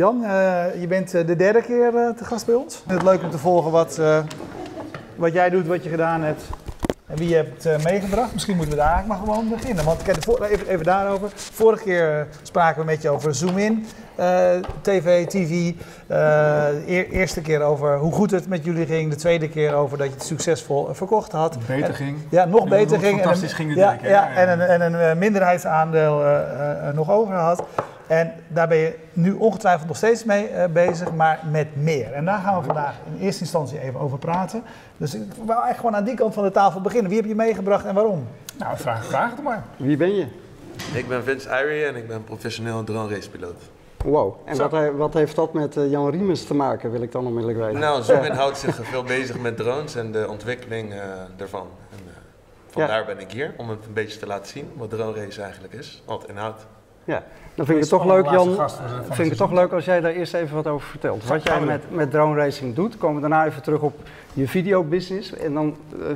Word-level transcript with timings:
Jan, 0.00 0.20
je 0.80 0.86
bent 0.88 1.10
de 1.10 1.36
derde 1.36 1.62
keer 1.62 1.90
te 2.16 2.24
gast 2.24 2.46
bij 2.46 2.54
ons. 2.54 2.82
Het 2.86 2.96
is 2.96 3.02
leuk 3.02 3.22
om 3.22 3.30
te 3.30 3.38
volgen 3.38 3.70
wat, 3.70 4.00
wat 5.16 5.32
jij 5.32 5.50
doet, 5.50 5.66
wat 5.66 5.84
je 5.84 5.90
gedaan 5.90 6.22
hebt 6.22 6.42
en 7.10 7.16
wie 7.16 7.28
je 7.28 7.34
hebt 7.34 7.66
uh, 7.66 7.84
meegebracht. 7.84 8.32
Misschien 8.32 8.56
moeten 8.56 8.74
we 8.74 8.80
daar 8.80 8.92
eigenlijk 8.92 9.20
maar 9.20 9.34
gewoon 9.34 9.48
beginnen. 9.48 9.84
Want 9.84 10.02
kijk, 10.02 10.16
even, 10.16 10.68
even 10.68 10.84
daarover. 10.84 11.30
Vorige 11.34 11.82
keer 11.82 12.18
uh, 12.18 12.24
spraken 12.42 12.80
we 12.80 12.86
met 12.86 13.02
je 13.02 13.08
over 13.08 13.34
Zoom 13.34 13.58
In, 13.58 13.86
uh, 14.20 14.50
TV, 14.80 15.26
TV. 15.26 15.72
Eer, 16.86 17.08
eerste 17.10 17.40
keer 17.40 17.62
over 17.62 17.98
hoe 17.98 18.12
goed 18.12 18.30
het 18.30 18.48
met 18.48 18.64
jullie 18.64 18.86
ging. 18.86 19.10
De 19.10 19.16
tweede 19.16 19.48
keer 19.48 19.74
over 19.74 19.98
dat 19.98 20.06
je 20.06 20.12
het 20.12 20.22
succesvol 20.22 20.88
verkocht 20.92 21.32
had. 21.32 21.58
Beter 21.66 21.88
en, 21.88 21.94
ging. 21.94 22.16
Ja, 22.28 22.44
nog 22.44 22.68
beter 22.68 22.98
ging. 22.98 23.20
Fantastisch 23.20 23.50
en 23.50 23.56
ging 23.56 23.74
ja, 23.74 23.96
ja, 24.02 24.08
ja, 24.08 24.34
en 24.34 24.60
een, 24.60 24.80
en 24.80 24.92
een 24.92 25.18
minderheidsaandeel 25.18 26.22
nog 26.94 27.10
over 27.10 27.34
had. 27.34 27.62
En 28.10 28.32
daar 28.48 28.68
ben 28.68 28.76
je 28.76 28.98
nu 29.12 29.32
ongetwijfeld 29.32 29.88
nog 29.88 29.96
steeds 29.96 30.24
mee 30.24 30.50
uh, 30.52 30.64
bezig, 30.64 31.12
maar 31.12 31.40
met 31.50 31.76
meer. 31.76 32.12
En 32.12 32.24
daar 32.24 32.40
gaan 32.40 32.58
we 32.58 32.64
vandaag 32.64 32.94
in 33.14 33.24
eerste 33.24 33.40
instantie 33.40 33.80
even 33.80 34.00
over 34.00 34.18
praten. 34.18 34.62
Dus 34.96 35.14
ik 35.14 35.20
wil 35.36 35.46
eigenlijk 35.46 35.76
gewoon 35.76 35.96
aan 35.96 36.04
die 36.04 36.14
kant 36.14 36.34
van 36.34 36.44
de 36.44 36.50
tafel 36.50 36.80
beginnen. 36.80 37.08
Wie 37.08 37.20
heb 37.20 37.28
je 37.28 37.34
meegebracht 37.34 37.84
en 37.84 37.94
waarom? 37.94 38.26
Nou, 38.56 38.76
vraag, 38.76 39.04
vraag 39.04 39.30
het 39.30 39.42
maar. 39.42 39.64
Wie 39.76 39.96
ben 39.96 40.14
je? 40.14 40.26
Ik 40.94 41.08
ben 41.08 41.24
Vince 41.24 41.48
Irie 41.48 41.84
en 41.84 41.96
ik 41.96 42.08
ben 42.08 42.24
professioneel 42.24 42.84
drone 42.84 43.14
racepiloot. 43.14 43.62
Wow, 44.04 44.34
en 44.44 44.56
wat, 44.56 44.92
wat, 44.96 45.14
heeft 45.14 45.36
dat 45.36 45.52
met 45.52 45.76
uh, 45.76 45.90
Jan 45.90 46.10
Riemens 46.10 46.44
te 46.44 46.54
maken, 46.54 46.90
wil 46.90 47.02
ik 47.02 47.12
dan 47.12 47.26
onmiddellijk 47.26 47.58
weten. 47.58 47.80
Nou, 47.80 48.02
Zoomin 48.02 48.32
houdt 48.42 48.58
zich 48.58 48.80
veel 48.82 49.02
bezig 49.02 49.38
met 49.38 49.56
drones 49.56 49.94
en 49.94 50.12
de 50.12 50.28
ontwikkeling 50.28 50.92
uh, 50.92 50.98
daarvan. 51.36 51.66
En, 51.90 51.98
vandaar 52.66 53.04
ben 53.04 53.18
ik 53.18 53.30
hier, 53.30 53.54
om 53.56 53.70
het 53.70 53.86
een 53.86 53.92
beetje 53.92 54.18
te 54.18 54.26
laten 54.26 54.46
zien 54.46 54.70
wat 54.76 54.90
drone 54.90 55.24
race 55.24 55.42
eigenlijk 55.42 55.74
is, 55.74 56.02
wat 56.06 56.28
inhoudt. 56.28 56.66
Ja, 57.04 57.22
dan 57.54 57.66
vind 57.66 57.78
ik 57.78 57.90
het 57.90 58.00
toch 58.00 58.04
leuk, 58.04 58.30
Jan. 58.30 58.70
Vind 59.02 59.18
ik 59.18 59.28
het 59.28 59.36
toch 59.36 59.52
leuk 59.52 59.72
als 59.72 59.84
jij 59.84 60.00
daar 60.00 60.12
eerst 60.12 60.34
even 60.34 60.54
wat 60.54 60.66
over 60.66 60.88
vertelt. 60.88 61.26
Wat 61.26 61.42
jij 61.42 61.60
met, 61.60 61.90
met 61.90 62.10
drone 62.10 62.36
racing 62.36 62.74
doet. 62.74 62.96
Komen 62.96 63.22
we 63.22 63.28
daarna 63.28 63.46
even 63.46 63.62
terug 63.62 63.80
op 63.80 63.98
je 64.32 64.48
videobusiness. 64.48 65.34
En 65.34 65.54
dan 65.54 65.76
uh, 65.98 66.06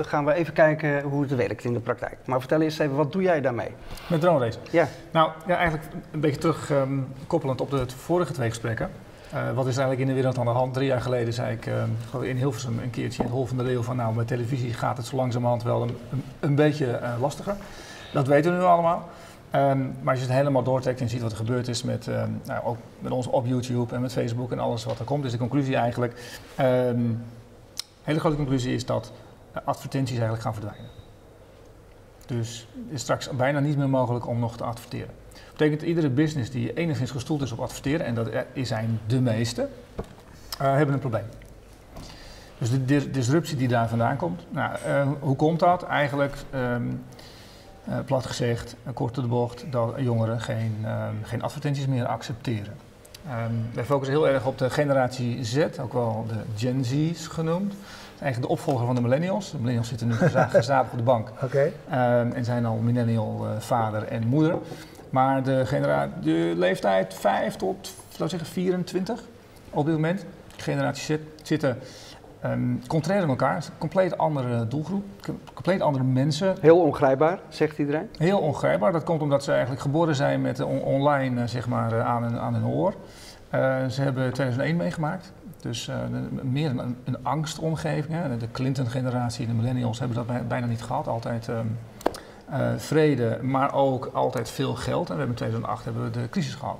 gaan 0.00 0.24
we 0.24 0.32
even 0.32 0.52
kijken 0.52 1.02
hoe 1.02 1.22
het 1.22 1.34
werkt 1.34 1.64
in 1.64 1.72
de 1.72 1.80
praktijk. 1.80 2.16
Maar 2.24 2.40
vertel 2.40 2.60
eerst 2.60 2.80
even, 2.80 2.96
wat 2.96 3.12
doe 3.12 3.22
jij 3.22 3.40
daarmee? 3.40 3.70
Met 4.06 4.20
drone 4.20 4.44
racing? 4.44 4.64
Ja. 4.70 4.88
Nou, 5.10 5.30
ja, 5.46 5.56
eigenlijk 5.56 5.86
een 6.10 6.20
beetje 6.20 6.40
terugkoppelend 6.40 7.60
ehm, 7.60 7.68
um, 7.72 7.82
op 7.82 7.88
de 7.88 7.96
vorige 7.96 8.32
twee 8.32 8.48
gesprekken. 8.48 8.90
Uh, 9.34 9.40
wat 9.54 9.66
is 9.66 9.76
er 9.76 9.82
eigenlijk 9.82 10.00
in 10.00 10.06
de 10.06 10.12
wereld 10.14 10.38
aan 10.38 10.44
de 10.44 10.50
hand? 10.50 10.74
Drie 10.74 10.86
jaar 10.86 11.00
geleden 11.00 11.32
zei 11.32 11.52
ik 11.52 11.66
uh, 11.66 12.28
in 12.28 12.36
Hilversum 12.36 12.78
een 12.78 12.90
keertje 12.90 13.18
in 13.18 13.24
het 13.24 13.34
Hol 13.34 13.46
van 13.46 13.56
de 13.56 13.62
Leeuw 13.62 13.82
van 13.82 13.96
nou, 13.96 14.14
met 14.14 14.26
televisie 14.26 14.72
gaat 14.72 14.96
het 14.96 15.06
zo 15.06 15.16
langzamerhand 15.16 15.62
wel 15.62 15.82
een, 15.82 15.96
een, 16.10 16.24
een 16.40 16.54
beetje 16.54 16.86
uh, 17.02 17.20
lastiger. 17.20 17.56
Dat 18.12 18.26
weten 18.26 18.52
we 18.52 18.58
nu 18.58 18.64
allemaal. 18.64 19.08
Um, 19.54 19.94
maar 20.02 20.12
als 20.12 20.18
je 20.22 20.26
het 20.26 20.36
helemaal 20.36 20.62
doortrekt 20.62 21.00
en 21.00 21.08
ziet 21.08 21.20
wat 21.20 21.30
er 21.30 21.36
gebeurd 21.36 21.68
is 21.68 21.82
met, 21.82 22.06
um, 22.06 22.40
nou, 22.44 22.64
ook 22.64 22.76
met 22.98 23.12
ons 23.12 23.26
op 23.26 23.46
YouTube 23.46 23.94
en 23.94 24.00
met 24.00 24.12
Facebook 24.12 24.52
en 24.52 24.58
alles 24.58 24.84
wat 24.84 24.98
er 24.98 25.04
komt, 25.04 25.24
is 25.24 25.32
de 25.32 25.38
conclusie 25.38 25.76
eigenlijk, 25.76 26.40
um, 26.60 27.22
hele 28.02 28.20
grote 28.20 28.36
conclusie 28.36 28.74
is 28.74 28.86
dat 28.86 29.12
advertenties 29.64 30.14
eigenlijk 30.14 30.42
gaan 30.42 30.52
verdwijnen. 30.52 30.90
Dus 32.26 32.68
is 32.88 33.00
straks 33.00 33.30
bijna 33.30 33.60
niet 33.60 33.76
meer 33.76 33.88
mogelijk 33.88 34.26
om 34.26 34.38
nog 34.38 34.56
te 34.56 34.64
adverteren. 34.64 35.14
Dat 35.32 35.52
betekent 35.52 35.80
dat 35.80 35.88
iedere 35.88 36.10
business 36.10 36.50
die 36.50 36.72
enigszins 36.72 37.10
gestoeld 37.10 37.42
is 37.42 37.52
op 37.52 37.60
adverteren, 37.60 38.06
en 38.06 38.14
dat 38.14 38.30
zijn 38.54 39.00
de 39.06 39.20
meeste, 39.20 39.68
uh, 40.62 40.74
hebben 40.74 40.94
een 40.94 41.00
probleem. 41.00 41.26
Dus 42.58 42.70
de 42.86 43.10
disruptie 43.10 43.56
die 43.56 43.68
daar 43.68 43.88
vandaan 43.88 44.16
komt, 44.16 44.46
nou, 44.50 44.76
uh, 44.86 45.08
hoe 45.20 45.36
komt 45.36 45.60
dat? 45.60 45.82
Eigenlijk 45.82 46.36
uh, 47.88 47.94
plat 48.04 48.26
gezegd, 48.26 48.76
kort 48.94 49.14
de 49.14 49.22
bocht, 49.22 49.64
dat 49.70 49.94
jongeren 49.96 50.40
geen, 50.40 50.76
uh, 50.82 51.06
geen 51.22 51.42
advertenties 51.42 51.86
meer 51.86 52.06
accepteren. 52.06 52.74
Um, 53.26 53.68
wij 53.74 53.84
focussen 53.84 54.16
heel 54.16 54.28
erg 54.28 54.46
op 54.46 54.58
de 54.58 54.70
generatie 54.70 55.44
Z, 55.44 55.66
ook 55.80 55.92
wel 55.92 56.26
de 56.28 56.34
Gen 56.56 56.84
Z's 56.84 57.26
genoemd. 57.26 57.74
Eigenlijk 58.18 58.40
de 58.40 58.48
opvolger 58.48 58.86
van 58.86 58.94
de 58.94 59.00
millennials. 59.00 59.50
De 59.50 59.56
millennials 59.56 59.88
zitten 59.88 60.06
nu 60.06 60.14
gezamenlijk 60.14 60.92
op 60.92 60.98
de 60.98 61.02
bank 61.02 61.30
okay. 61.42 61.72
um, 62.20 62.32
en 62.32 62.44
zijn 62.44 62.66
al 62.66 62.76
millennial 62.76 63.46
uh, 63.46 63.60
vader 63.60 64.04
en 64.04 64.26
moeder. 64.26 64.54
Maar 65.10 65.42
de, 65.42 66.08
de 66.22 66.52
leeftijd 66.56 67.14
5 67.14 67.56
tot 67.56 67.94
laten 68.10 68.28
zeggen 68.28 68.48
24 68.48 69.20
op 69.70 69.84
dit 69.84 69.94
moment, 69.94 70.24
generatie 70.56 71.16
Z, 71.16 71.18
zitten 71.42 71.78
Um, 72.44 72.80
contrair 72.86 73.22
aan 73.22 73.28
elkaar, 73.28 73.56
een 73.56 73.78
compleet 73.78 74.18
andere 74.18 74.68
doelgroep, 74.68 75.04
compleet 75.54 75.80
andere 75.80 76.04
mensen. 76.04 76.56
Heel 76.60 76.80
ongrijpbaar, 76.80 77.38
zegt 77.48 77.78
iedereen? 77.78 78.08
Heel 78.18 78.38
ongrijpbaar. 78.38 78.92
Dat 78.92 79.04
komt 79.04 79.22
omdat 79.22 79.44
ze 79.44 79.50
eigenlijk 79.50 79.80
geboren 79.80 80.14
zijn 80.14 80.40
met 80.40 80.60
on 80.60 80.80
online 80.80 81.40
uh, 81.40 81.46
zeg 81.46 81.68
maar, 81.68 81.92
uh, 81.92 82.06
aan, 82.06 82.22
hun, 82.22 82.38
aan 82.38 82.54
hun 82.54 82.66
oor. 82.66 82.94
Uh, 83.54 83.86
ze 83.86 84.02
hebben 84.02 84.32
2001 84.32 84.76
meegemaakt. 84.76 85.32
Dus 85.60 85.90
meer 86.42 86.70
een, 86.70 86.96
een 87.04 87.24
angstomgeving. 87.24 88.14
Hè. 88.14 88.36
De 88.36 88.50
Clinton-generatie, 88.50 89.46
de 89.46 89.52
millennials 89.52 89.98
hebben 89.98 90.16
dat 90.16 90.26
bij, 90.26 90.46
bijna 90.46 90.66
niet 90.66 90.82
gehad. 90.82 91.08
Altijd 91.08 91.48
um, 91.48 91.78
vrede, 92.76 93.38
maar 93.42 93.74
ook 93.74 94.10
altijd 94.12 94.50
veel 94.50 94.74
geld. 94.74 95.10
En 95.10 95.16
we 95.16 95.20
hebben 95.20 95.28
in 95.28 95.34
2008 95.34 95.84
hebben 95.84 96.04
we 96.04 96.10
de 96.10 96.28
crisis 96.28 96.54
gehad. 96.54 96.78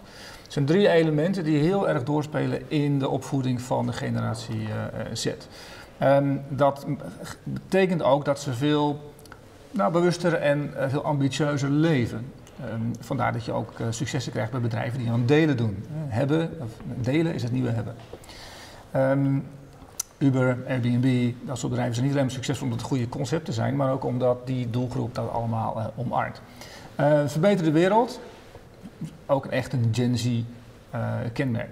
Zijn 0.54 0.66
drie 0.66 0.88
elementen 0.88 1.44
die 1.44 1.58
heel 1.58 1.88
erg 1.88 2.02
doorspelen 2.02 2.70
in 2.70 2.98
de 2.98 3.08
opvoeding 3.08 3.60
van 3.60 3.86
de 3.86 3.92
generatie 3.92 4.60
uh, 4.60 5.02
Z. 5.12 5.26
Um, 6.02 6.42
dat 6.48 6.86
betekent 7.42 8.02
ook 8.02 8.24
dat 8.24 8.40
ze 8.40 8.52
veel 8.52 9.12
nou, 9.70 9.92
bewuster 9.92 10.34
en 10.34 10.70
uh, 10.76 10.88
veel 10.88 11.04
ambitieuzer 11.04 11.70
leven. 11.70 12.32
Um, 12.72 12.92
vandaar 13.00 13.32
dat 13.32 13.44
je 13.44 13.52
ook 13.52 13.78
uh, 13.78 13.86
successen 13.90 14.32
krijgt 14.32 14.50
bij 14.50 14.60
bedrijven 14.60 14.98
die 14.98 15.10
aan 15.10 15.26
delen 15.26 15.56
doen. 15.56 15.84
hebben, 16.08 16.50
of 16.60 16.70
delen 17.00 17.34
is 17.34 17.42
het 17.42 17.52
nieuwe 17.52 17.70
hebben. 17.70 17.94
Um, 18.96 19.46
Uber, 20.18 20.58
Airbnb, 20.68 21.32
dat 21.46 21.58
soort 21.58 21.70
bedrijven 21.70 21.94
zijn 21.94 22.06
niet 22.06 22.14
alleen 22.14 22.26
maar 22.26 22.34
succesvol 22.34 22.64
omdat 22.64 22.80
het 22.80 22.88
goede 22.88 23.08
concepten 23.08 23.52
zijn, 23.52 23.76
maar 23.76 23.92
ook 23.92 24.04
omdat 24.04 24.46
die 24.46 24.70
doelgroep 24.70 25.14
dat 25.14 25.30
allemaal 25.30 25.78
uh, 25.78 25.86
omarmt. 25.96 26.40
verbeter 27.26 27.64
de 27.64 27.72
wereld, 27.72 28.20
ook 29.26 29.46
echt 29.46 29.72
een 29.72 29.88
Gen 29.92 30.18
Z 30.18 30.26
uh, 30.26 30.42
kenmerk. 31.32 31.68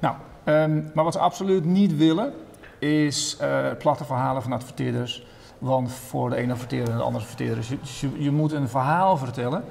Nou, 0.00 0.14
um, 0.44 0.90
maar 0.94 1.04
wat 1.04 1.12
ze 1.12 1.18
absoluut 1.18 1.64
niet 1.64 1.96
willen, 1.96 2.32
is 2.78 3.38
uh, 3.42 3.66
platte 3.78 4.04
verhalen 4.04 4.42
van 4.42 4.52
adverteerders. 4.52 5.26
Want 5.58 5.92
voor 5.92 6.30
de 6.30 6.36
ene 6.36 6.52
adverteerder 6.52 6.90
en 6.90 6.98
de 6.98 7.04
andere 7.04 7.22
adverteerder, 7.22 7.56
dus 7.56 8.00
je, 8.00 8.22
je 8.22 8.30
moet 8.30 8.52
een 8.52 8.68
verhaal 8.68 9.16
vertellen 9.16 9.64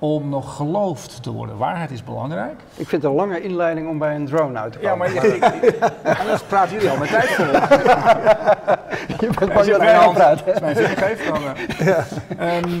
om 0.00 0.28
nog 0.28 0.56
geloofd 0.56 1.22
te 1.22 1.32
worden. 1.32 1.56
Waarheid 1.56 1.90
is 1.90 2.04
belangrijk. 2.04 2.60
Ik 2.74 2.88
vind 2.88 3.02
het 3.02 3.04
een 3.10 3.16
lange 3.16 3.40
inleiding 3.40 3.88
om 3.88 3.98
bij 3.98 4.14
een 4.14 4.26
drone 4.26 4.58
uit 4.58 4.72
te 4.72 4.78
komen. 4.78 5.12
Ja, 5.12 5.20
maar 5.20 5.26
ja, 6.04 6.18
anders 6.20 6.42
praten 6.42 6.72
jullie 6.74 6.90
al 6.90 6.96
met 6.96 7.08
tijd 7.08 7.28
vol. 7.28 7.44
je 9.26 9.30
bent 9.38 9.52
pas 9.52 9.72
aan 9.72 9.80
het 9.80 10.12
praten. 10.12 10.52
Als 10.52 10.60
mijn 10.60 10.76
vinger 10.76 10.96
geeft, 10.96 11.26
dan... 11.26 11.42
Uh, 11.42 11.86
ja. 11.86 12.06
um, 12.56 12.80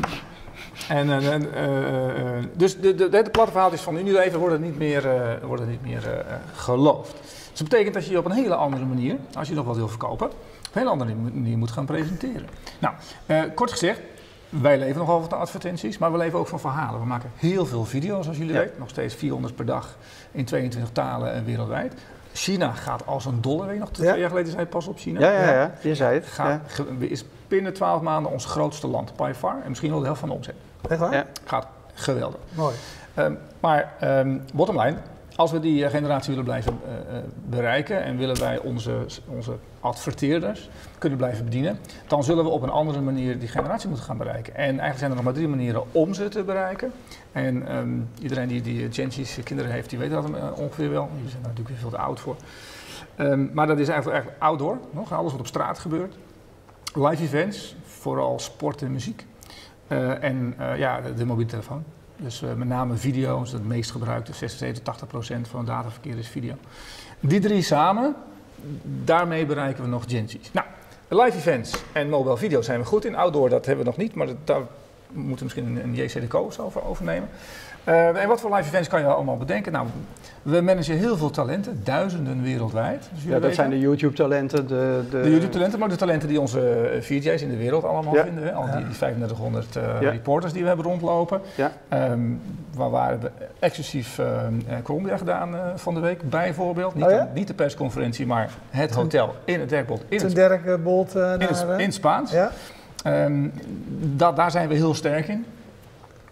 en, 0.90 1.08
uh, 1.08 1.34
uh, 1.34 2.44
dus 2.52 2.80
de, 2.80 2.94
de, 2.94 3.08
de, 3.08 3.22
de 3.22 3.30
platte 3.30 3.50
verhaaltjes 3.50 3.80
van 3.80 4.02
nu 4.02 4.18
even 4.18 4.38
worden 4.38 4.60
niet 4.60 4.78
meer, 4.78 5.08
worden 5.42 5.68
niet 5.68 5.82
meer 5.82 6.24
geloofd. 6.54 7.12
Dus 7.50 7.58
dat 7.58 7.68
betekent 7.68 7.94
dat 7.94 8.06
je 8.06 8.18
op 8.18 8.24
een 8.24 8.30
hele 8.30 8.54
andere 8.54 8.84
manier, 8.84 9.16
als 9.34 9.48
je 9.48 9.54
nog 9.54 9.66
wat 9.66 9.76
wil 9.76 9.88
verkopen, 9.88 10.26
op 10.26 10.34
een 10.72 10.78
hele 10.78 10.90
andere 10.90 11.14
manier 11.14 11.58
moet 11.58 11.70
gaan 11.70 11.86
presenteren. 11.86 12.48
Nou, 12.78 12.94
kort 13.54 13.70
gezegd, 13.70 14.00
wij 14.50 14.78
leven 14.78 14.98
nogal 14.98 15.22
van 15.22 15.38
advertenties, 15.38 15.98
maar 15.98 16.12
we 16.12 16.18
leven 16.18 16.38
ook 16.38 16.48
van 16.48 16.60
verhalen. 16.60 17.00
We 17.00 17.06
maken 17.06 17.30
heel 17.36 17.66
veel 17.66 17.84
video's, 17.84 18.22
zoals 18.22 18.38
jullie 18.38 18.52
ja. 18.52 18.60
weten. 18.60 18.78
Nog 18.78 18.88
steeds 18.88 19.14
400 19.14 19.54
per 19.54 19.66
dag 19.66 19.96
in 20.32 20.44
22 20.44 20.92
talen 20.92 21.32
en 21.32 21.44
wereldwijd. 21.44 21.94
China 22.32 22.72
gaat 22.72 23.06
als 23.06 23.24
een 23.24 23.40
dolle, 23.40 23.64
weet 23.64 23.74
je 23.74 23.80
nog, 23.80 23.90
twee 23.90 24.08
ja. 24.08 24.16
jaar 24.16 24.28
geleden 24.28 24.50
zei 24.50 24.62
het 24.62 24.70
pas 24.70 24.86
op 24.86 24.98
China. 24.98 25.20
Ja, 25.20 25.32
ja, 25.32 25.52
ja, 25.52 25.74
je 25.82 25.94
zei 25.94 26.14
het. 26.14 26.26
Gaat, 26.26 26.60
ja. 26.76 27.06
Is 27.06 27.24
binnen 27.48 27.72
12 27.72 28.02
maanden 28.02 28.32
ons 28.32 28.44
grootste 28.44 28.86
land, 28.86 29.16
by 29.16 29.32
far, 29.36 29.62
en 29.62 29.68
misschien 29.68 29.90
wel 29.90 29.98
de 29.98 30.04
helft 30.04 30.20
van 30.20 30.28
de 30.28 30.34
omzet. 30.34 30.54
Echt 30.88 31.00
waar? 31.00 31.12
Ja. 31.12 31.26
Gaat 31.44 31.66
geweldig. 31.94 32.40
Mooi. 32.54 32.74
Um, 33.18 33.38
maar 33.60 33.94
um, 34.02 34.42
bottom 34.54 34.80
line, 34.80 34.96
als 35.36 35.50
we 35.50 35.60
die 35.60 35.88
generatie 35.88 36.28
willen 36.28 36.44
blijven 36.44 36.78
uh, 36.84 37.18
bereiken 37.48 38.02
en 38.02 38.16
willen 38.16 38.40
wij 38.40 38.58
onze, 38.58 39.06
onze 39.26 39.56
adverteerders 39.80 40.70
kunnen 40.98 41.18
blijven 41.18 41.44
bedienen, 41.44 41.78
dan 42.06 42.24
zullen 42.24 42.44
we 42.44 42.50
op 42.50 42.62
een 42.62 42.70
andere 42.70 43.00
manier 43.00 43.38
die 43.38 43.48
generatie 43.48 43.88
moeten 43.88 44.06
gaan 44.06 44.18
bereiken. 44.18 44.54
En 44.54 44.64
eigenlijk 44.64 44.98
zijn 44.98 45.10
er 45.10 45.16
nog 45.16 45.24
maar 45.24 45.34
drie 45.34 45.48
manieren 45.48 45.82
om 45.92 46.14
ze 46.14 46.28
te 46.28 46.42
bereiken. 46.42 46.92
En 47.32 47.76
um, 47.76 48.08
iedereen 48.20 48.48
die, 48.48 48.60
die 48.60 48.92
Gen 48.92 49.12
Z's 49.12 49.42
kinderen 49.42 49.72
heeft, 49.72 49.90
die 49.90 49.98
weet 49.98 50.10
dat 50.10 50.30
uh, 50.30 50.36
ongeveer 50.56 50.90
wel. 50.90 51.08
Die 51.20 51.30
zijn 51.30 51.42
daar 51.42 51.50
natuurlijk 51.50 51.68
weer 51.68 51.78
veel 51.78 51.90
te 51.90 51.98
oud 51.98 52.20
voor. 52.20 52.36
Um, 53.18 53.50
maar 53.52 53.66
dat 53.66 53.78
is 53.78 53.88
eigenlijk, 53.88 54.16
eigenlijk 54.16 54.42
outdoor, 54.42 54.78
nog, 54.90 55.12
alles 55.12 55.32
wat 55.32 55.40
op 55.40 55.46
straat 55.46 55.78
gebeurt. 55.78 56.14
Live 56.94 57.22
events, 57.22 57.76
vooral 57.84 58.38
sport 58.38 58.82
en 58.82 58.92
muziek. 58.92 59.26
Uh, 59.92 60.22
en 60.22 60.54
uh, 60.60 60.78
ja, 60.78 61.00
de, 61.16 61.26
mobiele 61.26 61.50
telefoon. 61.50 61.84
Dus 62.16 62.42
uh, 62.42 62.52
met 62.52 62.68
name 62.68 62.96
video 62.96 63.42
is 63.42 63.52
het 63.52 63.66
meest 63.66 63.90
gebruikte, 63.90 64.32
76 64.32 64.76
tot 64.76 64.84
80 64.84 65.06
procent 65.06 65.48
van 65.48 65.58
het 65.58 65.68
dataverkeer 65.68 66.18
is 66.18 66.28
video. 66.28 66.54
Die 67.20 67.40
drie 67.40 67.62
samen, 67.62 68.14
daarmee 69.04 69.46
bereiken 69.46 69.82
we 69.82 69.88
nog 69.88 70.04
Gen. 70.08 70.28
Nou, 70.52 70.66
live 71.08 71.36
events 71.36 71.82
en 71.92 72.08
mobile 72.08 72.36
video 72.36 72.62
zijn 72.62 72.80
we 72.80 72.86
goed 72.86 73.04
in. 73.04 73.14
Outdoor, 73.14 73.48
dat 73.48 73.66
hebben 73.66 73.84
we 73.84 73.90
nog 73.90 74.00
niet, 74.00 74.14
maar 74.14 74.26
dat, 74.26 74.36
daar 74.44 74.60
we 75.12 75.20
moeten 75.20 75.44
misschien 75.44 75.66
een, 75.66 75.82
een 75.82 75.94
JC 75.94 76.34
over 76.34 76.84
overnemen. 76.84 77.28
Uh, 77.84 78.22
en 78.22 78.28
wat 78.28 78.40
voor 78.40 78.54
live 78.54 78.68
events 78.68 78.88
kan 78.88 79.00
je 79.00 79.06
allemaal 79.06 79.36
bedenken? 79.36 79.72
Nou, 79.72 79.86
we 80.42 80.60
managen 80.60 80.96
heel 80.96 81.16
veel 81.16 81.30
talenten, 81.30 81.80
duizenden 81.84 82.42
wereldwijd. 82.42 83.08
Dus 83.14 83.22
ja, 83.24 83.38
dat 83.38 83.54
zijn 83.54 83.70
de 83.70 83.78
YouTube-talenten. 83.78 84.66
De, 84.66 85.04
de... 85.10 85.20
de 85.20 85.30
YouTube-talenten, 85.30 85.78
maar 85.78 85.88
de 85.88 85.96
talenten 85.96 86.28
die 86.28 86.40
onze 86.40 86.60
eh, 86.60 87.00
VJ's 87.02 87.42
in 87.42 87.48
de 87.48 87.56
wereld 87.56 87.84
allemaal 87.84 88.14
vinden. 88.14 88.44
Hè? 88.44 88.52
Al 88.52 88.64
die, 88.64 88.86
die 88.86 88.96
3500 88.96 89.76
uh, 89.76 89.82
ja. 90.00 90.10
reporters 90.10 90.52
die 90.52 90.62
we 90.62 90.68
hebben 90.68 90.86
rondlopen. 90.86 91.40
Ja. 91.54 91.72
Um, 92.10 92.40
waar 92.74 92.90
waren 92.90 93.20
we 93.20 93.30
exclusief 93.58 94.18
uh, 94.18 94.26
Colombia 94.82 95.16
gedaan 95.16 95.54
uh, 95.54 95.60
van 95.74 95.94
de 95.94 96.00
week, 96.00 96.30
bijvoorbeeld. 96.30 96.94
Niet, 96.94 97.04
oh, 97.04 97.22
niet, 97.34 97.46
de 97.46 97.54
persconferentie, 97.54 98.26
maar 98.26 98.50
het 98.70 98.94
hotel 98.94 99.34
in 99.44 99.60
het 99.60 99.68
Derkbold. 99.68 100.04
In 100.08 100.20
het 100.20 100.34
Derkbold 100.34 101.14
in, 101.14 101.22
het, 101.22 101.66
in 101.78 101.84
het 101.84 101.94
Spaans. 101.94 102.32
Ja. 102.32 102.50
Um, 103.24 103.52
da 104.16 104.32
daar 104.32 104.50
zijn 104.50 104.68
we 104.68 104.74
heel 104.74 104.94
sterk 104.94 105.28
in. 105.28 105.46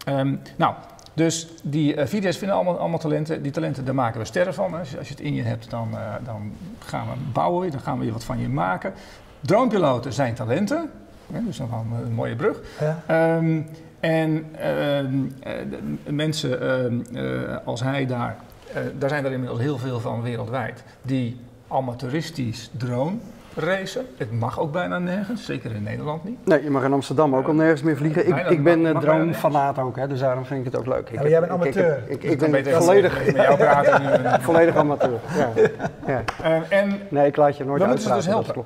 Um, 0.07 0.41
nou, 0.55 0.73
dus 1.19 1.47
die 1.63 1.95
uh, 1.95 2.05
video's 2.05 2.37
vinden 2.37 2.55
allemaal, 2.55 2.79
allemaal 2.79 2.99
talenten. 2.99 3.41
Die 3.41 3.51
talenten, 3.51 3.85
daar 3.85 3.95
maken 3.95 4.19
we 4.19 4.25
sterren 4.25 4.53
van. 4.53 4.73
Als 4.73 4.91
je, 4.91 4.97
als 4.97 5.07
je 5.07 5.13
het 5.13 5.23
in 5.23 5.33
je 5.33 5.43
hebt, 5.43 5.69
dan, 5.69 5.89
uh, 5.91 6.13
dan 6.25 6.51
gaan 6.79 7.07
we 7.07 7.13
bouwen, 7.33 7.71
dan 7.71 7.79
gaan 7.79 7.99
we 7.99 8.11
wat 8.11 8.23
van 8.23 8.39
je 8.39 8.49
maken. 8.49 8.93
Dronepiloten 9.39 10.13
zijn 10.13 10.33
talenten. 10.33 10.89
Dus 11.27 11.57
dan 11.57 11.69
gaan 11.69 11.87
we 11.89 12.05
een 12.05 12.13
mooie 12.13 12.35
brug. 12.35 12.61
Ja. 12.79 13.35
Um, 13.37 13.67
en 13.99 14.45
uh, 14.61 16.13
mensen 16.13 17.63
als 17.65 17.81
hij 17.81 18.05
daar, 18.05 18.35
daar 18.97 19.09
zijn 19.09 19.25
er 19.25 19.31
inmiddels 19.31 19.59
heel 19.59 19.77
veel 19.77 19.99
van 19.99 20.21
wereldwijd, 20.21 20.83
die 21.01 21.39
amateuristisch 21.67 22.69
drone 22.77 23.17
racen. 23.59 24.05
Het 24.17 24.31
mag 24.31 24.59
ook 24.59 24.71
bijna 24.71 24.99
nergens, 24.99 25.45
zeker 25.45 25.75
in 25.75 25.83
Nederland 25.83 26.23
niet. 26.23 26.45
Nee, 26.45 26.63
je 26.63 26.69
mag 26.69 26.83
in 26.83 26.93
Amsterdam 26.93 27.35
ook 27.35 27.47
al 27.47 27.53
nergens 27.53 27.81
meer 27.81 27.97
vliegen. 27.97 28.27
Ik, 28.27 28.49
ik 28.49 28.63
ben 28.63 28.79
uh, 28.79 28.97
drone-fanaat 28.97 29.77
ook, 29.79 29.95
hè, 29.95 30.07
dus 30.07 30.19
daarom 30.19 30.45
vind 30.45 30.65
ik 30.65 30.71
het 30.71 30.81
ook 30.81 30.87
leuk. 30.87 31.09
Ik, 31.09 31.21
ja, 31.21 31.27
jij 31.27 31.39
bent 31.39 31.51
amateur. 31.51 32.03
Ik, 32.07 32.23
ik, 32.23 32.41
ik 32.41 32.51
ben 32.51 32.65
volledig, 32.65 33.25
met 33.25 33.35
jou 33.35 33.57
praten, 33.57 34.41
volledig 34.49 34.75
amateur. 34.75 35.19
Ja. 35.37 35.49
Ja. 36.07 36.23
Uh, 36.43 36.79
en 36.79 36.99
nee, 37.09 37.27
ik 37.27 37.35
laat 37.35 37.57
je 37.57 37.65
nooit 37.65 37.81
uit. 37.81 38.03
We 38.03 38.13
dus 38.13 38.25
helpen. 38.25 38.65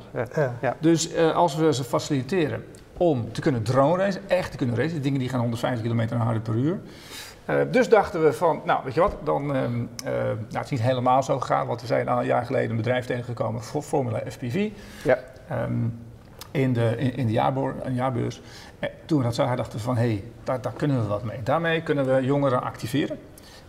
Dus 0.80 1.16
uh, 1.16 1.36
als 1.36 1.56
we 1.56 1.74
ze 1.74 1.84
faciliteren 1.84 2.64
om 2.98 3.32
te 3.32 3.42
kunnen 3.42 3.64
drone 3.64 4.04
racen, 4.04 4.22
echt 4.28 4.52
te 4.52 4.58
kunnen 4.58 4.76
racen, 4.76 5.02
dingen 5.02 5.20
die 5.20 5.30
gaan 5.30 5.40
150 5.40 5.88
km 5.88 6.08
per 6.44 6.54
uur. 6.54 6.80
Uh, 7.50 7.56
dus 7.72 7.90
dachten 7.90 8.24
we 8.24 8.34
van, 8.34 8.62
nou 8.66 8.80
weet 8.84 8.94
je 8.94 9.00
wat, 9.00 9.16
dan, 9.24 9.56
uh, 9.56 9.62
uh, 9.62 9.70
nou, 10.06 10.38
het 10.52 10.64
is 10.64 10.70
niet 10.70 10.82
helemaal 10.82 11.24
zo 11.24 11.40
gegaan, 11.40 11.68
want 11.68 11.82
we 11.82 11.88
zijn 11.88 12.08
al 12.08 12.20
een 12.20 12.26
jaar 12.26 12.46
geleden 12.46 12.70
een 12.70 12.76
bedrijf 12.76 13.06
tegengekomen 13.06 13.64
voor 13.64 13.82
Formula 13.82 14.22
FPV. 14.28 14.70
Ja. 15.04 15.20
Um, 15.52 16.00
in 16.52 16.74
de, 16.74 16.96
in, 16.98 17.16
in 17.16 17.26
de 17.26 17.32
jaarboor, 17.32 17.76
een 17.84 17.94
jaarbeurs. 17.94 18.42
En 18.80 18.90
toen 19.06 19.18
we 19.18 19.24
dat 19.24 19.36
zagen, 19.36 19.58
dachten 19.58 19.78
we 19.78 19.84
van, 19.84 19.98
hé, 19.98 20.08
hey, 20.08 20.24
daar, 20.44 20.62
daar 20.62 20.74
kunnen 20.74 21.02
we 21.02 21.08
wat 21.08 21.24
mee. 21.24 21.44
Daarmee 21.44 21.82
kunnen 21.82 22.16
we 22.16 22.22
jongeren 22.22 22.62
activeren. 22.62 23.20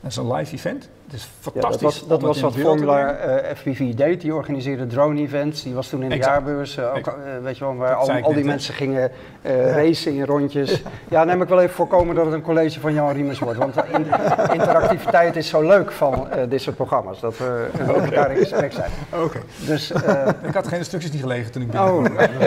Dat 0.05 0.13
is 0.13 0.19
een 0.19 0.33
live 0.33 0.55
event. 0.55 0.89
Het 1.05 1.15
is 1.15 1.29
fantastisch. 1.41 1.63
Ja, 1.63 1.71
dat 1.71 1.81
was, 1.81 2.07
dat 2.09 2.23
was 2.23 2.41
wat 2.41 2.55
Formula 2.55 3.17
uh, 3.17 3.51
eh, 3.51 3.57
FPV 3.57 3.95
deed. 3.95 4.21
Die 4.21 4.35
organiseerde 4.35 4.87
drone-events. 4.87 5.63
Die 5.63 5.75
was 5.75 5.89
toen 5.89 6.03
in 6.03 6.09
de 6.09 6.17
jaarbeurs. 6.17 6.77
Uh, 6.77 6.95
ook, 6.97 7.07
uh, 7.07 7.15
weet 7.43 7.59
je 7.59 7.65
wel, 7.65 7.75
waar 7.75 7.95
al, 7.95 8.11
al, 8.11 8.33
die 8.33 8.45
mensen 8.45 8.75
gingen 8.75 9.11
racen 9.43 10.15
in 10.15 10.25
rondjes. 10.25 10.83
ja, 11.11 11.25
neem 11.25 11.43
ik 11.43 11.49
wel 11.49 11.61
even 11.61 11.75
voorkomen 11.75 12.15
dat 12.15 12.25
het 12.25 12.35
een 12.35 12.43
college 12.43 12.81
van 12.81 12.95
Jan 12.95 13.13
Riemers 13.13 13.39
wordt. 13.39 13.59
Want 13.59 13.75
in, 13.77 14.07
interactiviteit 14.59 15.37
is 15.37 15.49
zo 15.49 15.63
leuk 15.63 15.93
van 15.93 16.29
dit 16.49 16.63
soort 16.63 16.77
programma's. 16.77 17.21
Dat 17.21 17.39
we 17.39 17.67
met 17.79 17.89
elkaar 17.89 18.31
in 18.31 18.37
gesprek 18.37 18.73
zijn. 18.73 18.91
Oké. 19.13 19.41
Dus, 19.67 19.91
ik 20.49 20.55
had 20.55 20.69
geen 20.69 20.79
instructies 20.79 21.13
niet 21.13 21.21
gelegen 21.21 21.53
toen 21.53 21.63
ik 21.63 21.75
oh. 21.75 22.05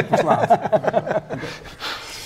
was 0.09 0.21
laat. 0.21 0.59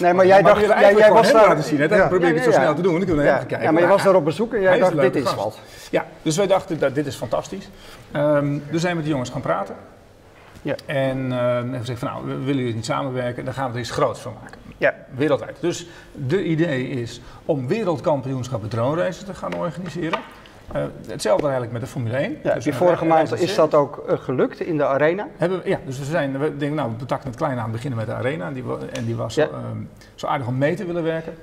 Nee, 0.01 0.13
maar 0.13 0.25
jij 0.25 0.41
dacht, 0.41 0.61
jij, 0.61 0.95
jij 0.95 1.11
was 1.11 1.31
daar 1.31 1.47
laten 1.47 1.63
zien. 1.63 1.79
Hè? 1.79 1.87
Dat 1.87 2.09
probeer 2.09 2.29
ik 2.29 2.35
het 2.35 2.43
zo 2.43 2.51
snel 2.51 2.75
te 2.75 2.81
doen. 2.81 2.97
Kunnen 2.97 3.15
we 3.15 3.31
even 3.31 3.45
kijken. 3.45 3.61
Ja, 3.61 3.71
maar 3.71 3.81
je 3.81 3.87
was 3.87 4.03
daar 4.03 4.15
op 4.15 4.25
bezoek 4.25 4.53
en 4.53 4.61
jij 4.61 4.79
dacht, 4.79 5.01
dit 5.01 5.15
is 5.15 5.35
wat. 5.35 5.59
Ja, 5.89 6.05
dus 6.21 6.37
wij 6.37 6.47
dachten, 6.47 6.79
dat 6.79 6.95
dit 6.95 7.05
is 7.05 7.15
fantastisch. 7.15 7.69
Um, 8.15 8.63
dus 8.71 8.81
zijn 8.81 8.95
met 8.95 9.03
die 9.03 9.13
jongens 9.13 9.29
gaan 9.29 9.41
praten. 9.41 9.75
Ja. 10.61 10.75
En 10.85 11.17
uh, 11.25 11.37
hebben 11.37 11.79
gezegd 11.79 11.99
van 11.99 12.07
nou, 12.07 12.25
willen 12.25 12.55
jullie 12.55 12.75
niet 12.75 12.85
samenwerken? 12.85 13.45
Dan 13.45 13.53
gaan 13.53 13.67
we 13.67 13.73
er 13.73 13.79
iets 13.79 13.91
groots 13.91 14.19
van 14.19 14.33
maken. 14.41 14.59
Ja. 14.77 14.95
Wereldwijd. 15.15 15.57
Dus 15.59 15.87
de 16.11 16.43
idee 16.43 16.87
is 16.87 17.21
om 17.45 17.67
wereldkampioenschappen 17.67 18.69
dronereizen 18.69 19.25
te 19.25 19.33
gaan 19.33 19.55
organiseren. 19.55 20.19
Uh, 20.75 20.83
hetzelfde 21.07 21.43
eigenlijk 21.43 21.71
met 21.71 21.81
de 21.81 21.87
Formule 21.87 22.17
1. 22.17 22.37
Ja, 22.43 22.53
dus 22.53 22.75
vorige 22.75 23.05
maand 23.05 23.39
is 23.41 23.55
dat 23.55 23.75
ook 23.75 24.03
uh, 24.09 24.17
gelukt 24.17 24.61
in 24.61 24.77
de 24.77 24.85
arena? 24.85 25.27
Hebben 25.37 25.61
we, 25.63 25.69
ja, 25.69 25.79
dus 25.85 25.99
we 25.99 26.05
zijn, 26.05 26.39
we 26.39 26.57
denken, 26.57 26.77
nou, 26.77 26.91
we 26.91 26.95
betakten 26.95 27.29
het 27.29 27.37
klein 27.37 27.59
aan, 27.59 27.71
beginnen 27.71 27.99
met 27.99 28.07
de 28.07 28.13
arena. 28.13 28.45
En 28.45 28.53
die, 28.53 28.63
en 28.93 29.05
die 29.05 29.15
was 29.15 29.35
ja. 29.35 29.47
um, 29.71 29.89
zo 30.15 30.27
aardig 30.27 30.47
om 30.47 30.57
mee 30.57 30.75
te 30.75 30.85
willen 30.85 31.03
werken. 31.03 31.33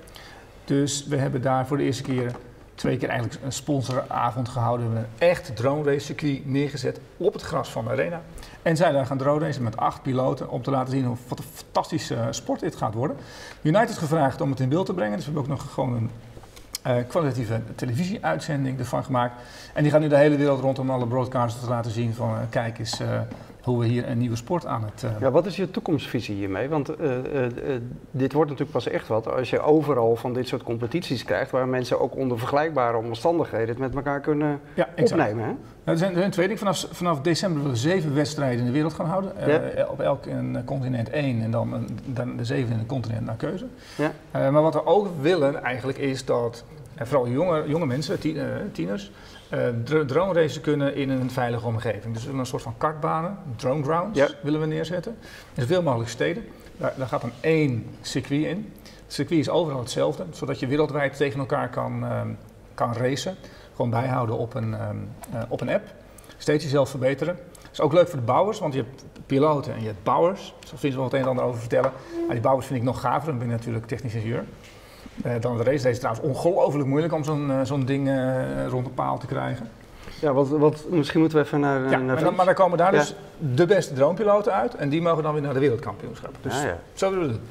Dus 0.65 1.07
we 1.07 1.17
hebben 1.17 1.43
daar 1.43 1.67
voor 1.67 1.77
de 1.77 1.83
eerste 1.83 2.03
keer 2.03 2.33
twee 2.79 2.97
keer 2.97 3.09
eigenlijk 3.09 3.45
een 3.45 3.53
sponsoravond 3.53 4.49
gehouden. 4.49 4.89
We 4.89 4.95
hebben 4.95 5.13
een 5.19 5.29
echt 5.29 5.57
drone 5.57 5.85
race 5.85 6.05
circuit 6.05 6.47
neergezet 6.47 7.01
op 7.17 7.33
het 7.33 7.43
gras 7.43 7.71
van 7.71 7.85
de 7.85 7.91
arena. 7.91 8.23
En 8.63 8.77
zijn 8.77 8.93
daar 8.93 9.07
gaan 9.07 9.19
drone 9.19 9.45
racen 9.45 9.63
met 9.63 9.77
acht 9.77 10.03
piloten 10.03 10.51
om 10.51 10.63
te 10.63 10.71
laten 10.71 10.93
zien 10.93 11.19
wat 11.29 11.39
een 11.39 11.45
fantastische 11.55 12.17
sport 12.31 12.61
dit 12.61 12.77
gaat 12.77 12.95
worden. 12.95 13.17
United 13.63 13.99
gevraagd 13.99 14.41
om 14.41 14.51
het 14.51 14.61
in 14.61 14.69
beeld 14.69 14.87
te 14.87 14.95
brengen. 14.95 15.17
Dus 15.17 15.27
we 15.27 15.33
hebben 15.33 15.53
ook 15.53 15.59
nog 15.59 15.73
gewoon 15.73 15.95
een 15.95 16.11
uh, 16.87 16.97
kwalitatieve 17.09 17.61
televisieuitzending 17.75 18.79
ervan 18.79 19.05
gemaakt. 19.05 19.35
En 19.75 19.83
die 19.83 19.93
gaan 19.93 20.01
nu 20.01 20.09
de 20.09 20.17
hele 20.17 20.37
wereld 20.37 20.61
rond 20.61 20.79
om 20.79 20.91
alle 20.91 21.07
broadcasters 21.07 21.65
te 21.65 21.71
laten 21.71 21.91
zien 21.91 22.15
van 22.15 22.31
uh, 22.31 22.39
kijk 22.51 22.79
eens 22.79 23.01
uh, 23.01 23.21
hoe 23.63 23.79
we 23.79 23.87
hier 23.87 24.09
een 24.09 24.19
nieuwe 24.19 24.37
sport 24.37 24.67
aan 24.67 24.85
het... 24.85 25.05
Ja, 25.21 25.31
wat 25.31 25.47
is 25.47 25.57
je 25.57 25.71
toekomstvisie 25.71 26.35
hiermee? 26.35 26.69
Want 26.69 26.87
dit 28.11 28.33
wordt 28.33 28.51
natuurlijk 28.51 28.71
pas 28.71 28.89
echt 28.89 29.09
wat 29.09 29.33
als 29.33 29.51
je 29.51 29.61
overal 29.61 30.17
van 30.17 30.33
dit 30.33 30.49
soort 30.49 30.63
competities 30.63 31.25
krijgt 31.25 31.51
waar 31.51 31.69
mensen 31.69 32.01
ook 32.01 32.17
onder 32.17 32.39
vergelijkbare 32.39 32.97
omstandigheden 32.97 33.69
het 33.69 33.79
met 33.79 33.95
elkaar 33.95 34.21
kunnen 34.21 34.61
ja, 34.75 34.89
opnemen. 34.97 35.45
Hè? 35.45 35.51
Nou, 35.89 36.01
er, 36.01 36.07
zijn, 36.07 36.13
er 36.13 36.19
zijn 36.19 36.31
twee 36.31 36.47
dingen. 36.47 36.63
Vanaf, 36.63 36.87
vanaf 36.91 37.21
december 37.21 37.59
willen 37.59 37.77
we 37.77 37.83
zeven 37.83 38.15
wedstrijden 38.15 38.59
in 38.59 38.65
de 38.65 38.73
wereld 38.73 38.95
gaan 38.95 39.07
houden. 39.07 39.33
Ja. 39.47 39.87
op 39.87 40.01
elk 40.01 40.27
een 40.27 40.63
continent 40.65 41.11
één 41.11 41.43
en 41.43 41.51
dan, 41.51 41.89
dan 42.05 42.37
de 42.37 42.45
zeven 42.45 42.73
in 42.73 42.79
een 42.79 42.87
continent 42.87 43.27
naar 43.27 43.37
keuze. 43.37 43.67
Ja. 43.97 44.13
maar 44.51 44.63
wat 44.63 44.75
we 44.75 44.87
ook 44.87 45.09
willen 45.21 45.63
eigenlijk 45.63 45.99
is 45.99 46.25
dat 46.25 46.65
en 46.99 47.07
vooral 47.07 47.29
jonge, 47.29 47.65
jonge 47.69 47.87
mensen, 47.87 48.15
eh, 48.15 48.43
tieners, 48.73 49.11
uh, 49.55 50.01
drone 50.07 50.33
racen 50.33 50.61
kunnen 50.61 50.95
in 50.95 51.11
een 51.11 51.31
veilige 51.31 51.67
omgeving. 51.67 52.15
Dus 52.15 52.23
we 52.23 52.27
willen 52.27 52.41
een 52.41 52.47
soort 52.47 52.63
van 52.63 52.75
kartbanen, 52.79 53.39
drone 53.57 53.83
grounds 53.83 54.35
willen 54.43 54.61
we 54.61 54.67
neerzetten. 54.67 55.17
In 55.55 55.63
zoveel 55.63 55.83
mogelijk 55.83 56.11
steden. 56.11 56.45
Daar, 56.77 56.93
daar, 56.97 57.07
gaat 57.07 57.21
dan 57.21 57.33
één 57.41 57.87
circuit 58.01 58.45
in. 58.45 58.73
Het 58.83 59.13
circuit 59.13 59.41
is 59.41 59.49
overal 59.49 59.81
hetzelfde, 59.81 60.25
zodat 60.31 60.61
je 60.61 60.67
wereldwijd 60.67 61.17
tegen 61.17 61.41
elkaar 61.41 61.69
kan, 61.69 62.03
uh, 62.03 62.21
kan 62.75 62.93
racen. 62.93 63.37
Gewoon 63.79 63.93
bijhouden 63.93 64.39
op 64.39 64.55
een, 64.55 64.71
uh, 64.71 65.43
op 65.49 65.61
een 65.61 65.69
app. 65.69 65.85
Steeds 66.37 66.65
jezelf 66.65 66.91
verbeteren. 66.91 67.37
Dat 67.53 67.73
is 67.73 67.81
ook 67.81 67.93
leuk 67.93 68.09
voor 68.09 68.19
de 68.19 68.25
bouwers, 68.25 68.59
want 68.59 68.75
je 68.75 68.83
hebt 68.83 69.05
piloten 69.27 69.75
en 69.75 69.81
je 69.81 69.87
hebt 69.87 70.03
bouwers. 70.03 70.55
Daar 70.61 70.79
vind 70.79 70.93
je 70.93 70.99
wel 70.99 71.05
het 71.05 71.13
een 71.13 71.21
en 71.21 71.29
ander 71.29 71.45
over 71.45 71.61
vertellen. 71.61 71.93
Maar 72.27 72.35
die 72.35 72.41
bouwers 72.41 72.67
vind 72.67 72.79
ik 72.79 72.85
nog 72.85 73.01
gaver, 73.01 73.29
dan 73.29 73.39
ben 73.39 73.47
ik 73.47 73.53
natuurlijk 73.53 73.87
technisch 73.87 74.15
ingenieur. 74.15 74.45
Uh, 75.25 75.33
dan 75.41 75.57
de 75.57 75.63
race. 75.63 75.77
Deze 75.77 75.91
is 75.91 75.99
trouwens 75.99 76.27
ongelooflijk 76.27 76.89
moeilijk 76.89 77.13
om 77.13 77.25
zo'n 77.25 77.51
uh, 77.51 77.61
zo'n 77.63 77.85
ding 77.85 78.11
rond 78.69 78.85
de 78.85 78.93
paal 78.93 79.19
te 79.19 79.27
krijgen. 79.27 79.71
Ja, 80.21 80.33
wat, 80.33 80.49
wat, 80.49 80.85
misschien 80.91 81.21
moeten 81.21 81.39
we 81.39 81.45
even 81.45 81.61
naar. 81.61 81.81
Ja, 81.81 81.89
naar 81.89 82.05
maar, 82.05 82.25
dan, 82.25 82.35
maar 82.35 82.47
dan 82.47 82.55
komen 82.55 82.79
daar 82.79 82.93
ja. 82.93 82.99
dus 82.99 83.15
de 83.39 83.67
beste 83.67 83.95
droompiloten 83.95 84.53
uit 84.53 84.75
en 84.75 84.89
die 84.89 85.03
mogen 85.03 85.23
dan 85.23 85.33
weer 85.33 85.43
naar 85.43 85.55
de 85.55 85.61
wereldkampioenschap. 85.61 86.35
Dus 86.41 86.55
ja, 86.55 86.67
ja. 86.67 86.79
zo 86.93 87.11
willen 87.11 87.27
we 87.27 87.33
doen. 87.33 87.43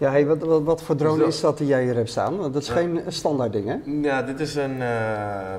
Ja, 0.00 0.10
hey, 0.10 0.26
wat, 0.26 0.38
wat, 0.38 0.62
wat, 0.62 0.82
voor 0.82 0.96
drone 0.96 1.24
is 1.24 1.40
dat 1.40 1.58
die 1.58 1.66
jij 1.66 1.82
hier 1.82 1.94
hebt 1.94 2.10
staan? 2.10 2.52
Dat 2.52 2.62
is 2.62 2.68
geen 2.68 3.00
standaard 3.08 3.52
ding, 3.52 3.66
hè? 3.66 4.08
Ja, 4.08 4.22
dit 4.22 4.40
is 4.40 4.54
een 4.54 4.82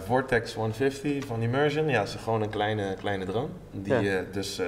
Vortex 0.06 0.54
150 0.54 1.26
van 1.26 1.42
Immersion. 1.42 1.88
Ja, 1.88 2.00
het 2.00 2.08
is 2.08 2.16
gewoon 2.16 2.42
een 2.42 2.50
kleine, 2.50 2.96
kleine 3.00 3.26
drone. 3.26 3.48
Die 3.72 3.94
je 3.94 4.26
dus 4.32 4.62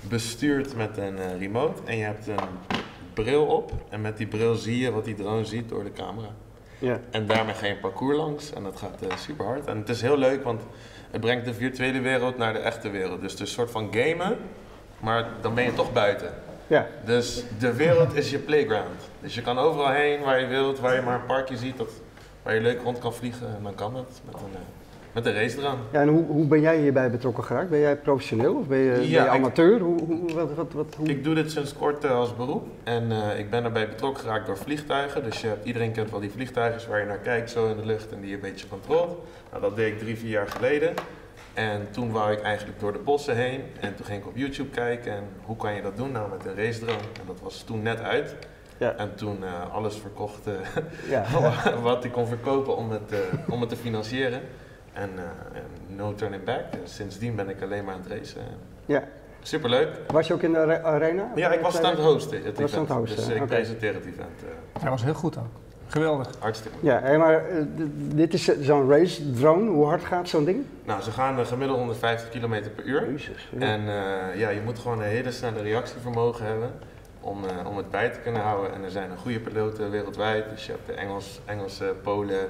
bestuurt 0.00 0.76
met 0.76 0.96
een 0.96 1.38
remote. 1.38 1.82
En 1.84 1.96
je 1.96 2.04
hebt 2.04 2.26
een 2.26 2.78
bril 3.14 3.44
op 3.44 3.72
en 3.88 4.00
met 4.00 4.16
die 4.16 4.26
bril 4.26 4.54
zie 4.54 4.78
je 4.78 4.90
wat 4.90 5.04
die 5.04 5.14
drone 5.14 5.44
ziet 5.44 5.68
door 5.68 5.84
de 5.84 5.92
camera. 5.92 6.28
Ja. 6.78 7.00
En 7.10 7.26
daarmee 7.26 7.54
ga 7.54 7.66
je 7.66 7.72
een 7.72 7.80
parcours 7.80 8.16
langs 8.16 8.52
en 8.52 8.62
dat 8.62 8.76
gaat 8.76 9.02
uh, 9.02 9.16
super 9.16 9.44
hard. 9.44 9.66
En 9.66 9.78
het 9.78 9.88
is 9.88 10.02
heel 10.02 10.16
leuk, 10.16 10.44
want 10.44 10.62
het 11.10 11.20
brengt 11.20 11.44
de 11.44 11.54
virtuele 11.54 12.00
wereld 12.00 12.36
naar 12.36 12.52
de 12.52 12.58
echte 12.58 12.90
wereld. 12.90 13.20
Dus 13.20 13.32
het 13.32 13.40
is 13.40 13.48
een 13.48 13.54
soort 13.54 13.70
van 13.70 13.88
gamen, 13.90 14.36
maar 15.00 15.28
dan 15.40 15.54
ben 15.54 15.64
je 15.64 15.74
toch 15.74 15.92
buiten. 15.92 16.28
Ja. 16.72 16.86
Dus 17.04 17.44
de 17.58 17.72
wereld 17.74 18.14
is 18.14 18.30
je 18.30 18.38
playground. 18.38 19.00
Dus 19.20 19.34
je 19.34 19.42
kan 19.42 19.58
overal 19.58 19.90
heen 19.90 20.20
waar 20.20 20.40
je 20.40 20.46
wilt, 20.46 20.80
waar 20.80 20.94
je 20.94 21.02
maar 21.02 21.14
een 21.14 21.26
parkje 21.26 21.56
ziet 21.56 21.76
dat, 21.76 21.90
waar 22.42 22.54
je 22.54 22.60
leuk 22.60 22.80
rond 22.82 22.98
kan 22.98 23.14
vliegen. 23.14 23.46
En 23.46 23.62
dan 23.62 23.74
kan 23.74 23.94
dat 23.94 24.20
met 24.24 24.34
een, 24.34 24.54
eh, 24.54 24.60
met 25.12 25.26
een 25.26 25.34
race 25.34 25.58
eraan. 25.58 25.78
Ja, 25.92 26.00
en 26.00 26.08
hoe, 26.08 26.24
hoe 26.24 26.46
ben 26.46 26.60
jij 26.60 26.78
hierbij 26.78 27.10
betrokken 27.10 27.44
geraakt? 27.44 27.70
Ben 27.70 27.78
jij 27.78 27.96
professioneel 27.96 28.54
of 28.54 28.66
ben 28.66 28.78
je, 28.78 28.92
ben 28.92 29.08
je 29.08 29.28
amateur? 29.28 29.80
Hoe, 29.80 30.04
hoe, 30.04 30.32
wat, 30.32 30.54
wat, 30.54 30.72
wat, 30.72 30.94
hoe? 30.96 31.08
Ik 31.08 31.24
doe 31.24 31.34
dit 31.34 31.50
sinds 31.50 31.74
kort 31.74 32.04
uh, 32.04 32.10
als 32.10 32.36
beroep 32.36 32.66
en 32.84 33.10
uh, 33.10 33.38
ik 33.38 33.50
ben 33.50 33.64
erbij 33.64 33.88
betrokken 33.88 34.22
geraakt 34.22 34.46
door 34.46 34.58
vliegtuigen. 34.58 35.24
Dus 35.24 35.40
je 35.40 35.46
hebt, 35.46 35.66
iedereen 35.66 35.92
kent 35.92 36.10
wel 36.10 36.20
die 36.20 36.30
vliegtuigen 36.30 36.90
waar 36.90 37.00
je 37.00 37.06
naar 37.06 37.18
kijkt 37.18 37.50
zo 37.50 37.70
in 37.70 37.76
de 37.76 37.86
lucht 37.86 38.12
en 38.12 38.20
die 38.20 38.28
je 38.28 38.34
een 38.34 38.40
beetje 38.40 38.68
controleert. 38.68 39.18
Nou, 39.50 39.62
dat 39.62 39.76
deed 39.76 39.92
ik 39.92 39.98
drie, 39.98 40.16
vier 40.16 40.30
jaar 40.30 40.48
geleden. 40.48 40.94
En 41.54 41.90
toen 41.90 42.12
wou 42.12 42.32
ik 42.32 42.40
eigenlijk 42.40 42.80
door 42.80 42.92
de 42.92 42.98
bossen 42.98 43.36
heen 43.36 43.62
en 43.80 43.94
toen 43.94 44.06
ging 44.06 44.20
ik 44.20 44.26
op 44.26 44.36
YouTube 44.36 44.70
kijken 44.70 45.12
en 45.12 45.24
hoe 45.44 45.56
kan 45.56 45.74
je 45.74 45.82
dat 45.82 45.96
doen 45.96 46.12
nou 46.12 46.30
met 46.30 46.46
een 46.46 46.56
race 46.56 46.78
drone. 46.78 46.92
En 46.92 47.26
dat 47.26 47.40
was 47.40 47.62
toen 47.62 47.82
net 47.82 48.00
uit. 48.00 48.36
En 48.78 49.14
toen 49.14 49.38
alles 49.72 49.96
verkocht 49.96 50.40
wat 51.82 52.02
hij 52.02 52.12
kon 52.12 52.26
verkopen 52.26 52.76
om 52.76 52.90
het, 52.90 53.14
om 53.48 53.60
het 53.60 53.68
te 53.68 53.76
financieren. 53.76 54.40
En 54.92 55.10
no 55.86 56.14
turning 56.14 56.44
back. 56.44 56.64
sindsdien 56.84 57.36
ben 57.36 57.48
ik 57.48 57.62
alleen 57.62 57.84
maar 57.84 57.94
aan 57.94 58.00
het 58.00 58.10
racen. 58.12 58.42
Ja. 58.86 59.04
Superleuk. 59.42 59.88
Was 60.06 60.26
je 60.26 60.34
ook 60.34 60.42
in 60.42 60.52
de 60.52 60.82
arena? 60.82 61.32
Ja, 61.34 61.52
ik 61.52 61.60
was 61.60 61.80
aan 61.80 61.90
het 61.90 62.00
hosten. 62.00 62.42
Het 62.44 62.60
was 62.60 62.74
aan 62.74 62.80
het 62.80 62.90
hosten. 62.90 63.16
Dus 63.16 63.28
ik 63.28 63.46
presenteer 63.46 63.94
het 63.94 64.04
event. 64.04 64.40
Hij 64.80 64.90
was 64.90 65.02
heel 65.02 65.14
goed 65.14 65.38
ook. 65.38 65.71
Geweldig. 65.92 66.28
Hartstikke. 66.38 66.76
Ja, 66.80 67.18
maar 67.18 67.50
uh, 67.50 67.64
dit 68.14 68.34
is 68.34 68.44
zo'n 68.60 68.88
race 68.88 69.32
drone. 69.32 69.70
Hoe 69.70 69.86
hard 69.86 70.04
gaat 70.04 70.28
zo'n 70.28 70.44
ding? 70.44 70.64
Nou, 70.84 71.02
ze 71.02 71.10
gaan 71.10 71.46
gemiddeld 71.46 71.78
150 71.78 72.28
km 72.28 72.62
per 72.76 72.84
uur. 72.84 73.10
Jezus, 73.10 73.48
ja. 73.50 73.60
En 73.60 73.80
uh, 73.80 74.40
ja, 74.40 74.48
je 74.48 74.60
moet 74.64 74.78
gewoon 74.78 74.98
een 74.98 75.08
hele 75.08 75.30
snelle 75.30 75.62
reactievermogen 75.62 76.46
hebben 76.46 76.70
om, 77.20 77.44
uh, 77.44 77.68
om 77.68 77.76
het 77.76 77.90
bij 77.90 78.10
te 78.10 78.18
kunnen 78.18 78.42
houden. 78.42 78.74
En 78.74 78.84
er 78.84 78.90
zijn 78.90 79.10
een 79.10 79.16
goede 79.16 79.40
piloten 79.40 79.90
wereldwijd. 79.90 80.50
Dus 80.50 80.66
je 80.66 80.72
hebt 80.72 80.86
de 80.86 80.92
Engels, 80.92 81.40
Engelse, 81.44 81.94
Polen, 82.02 82.48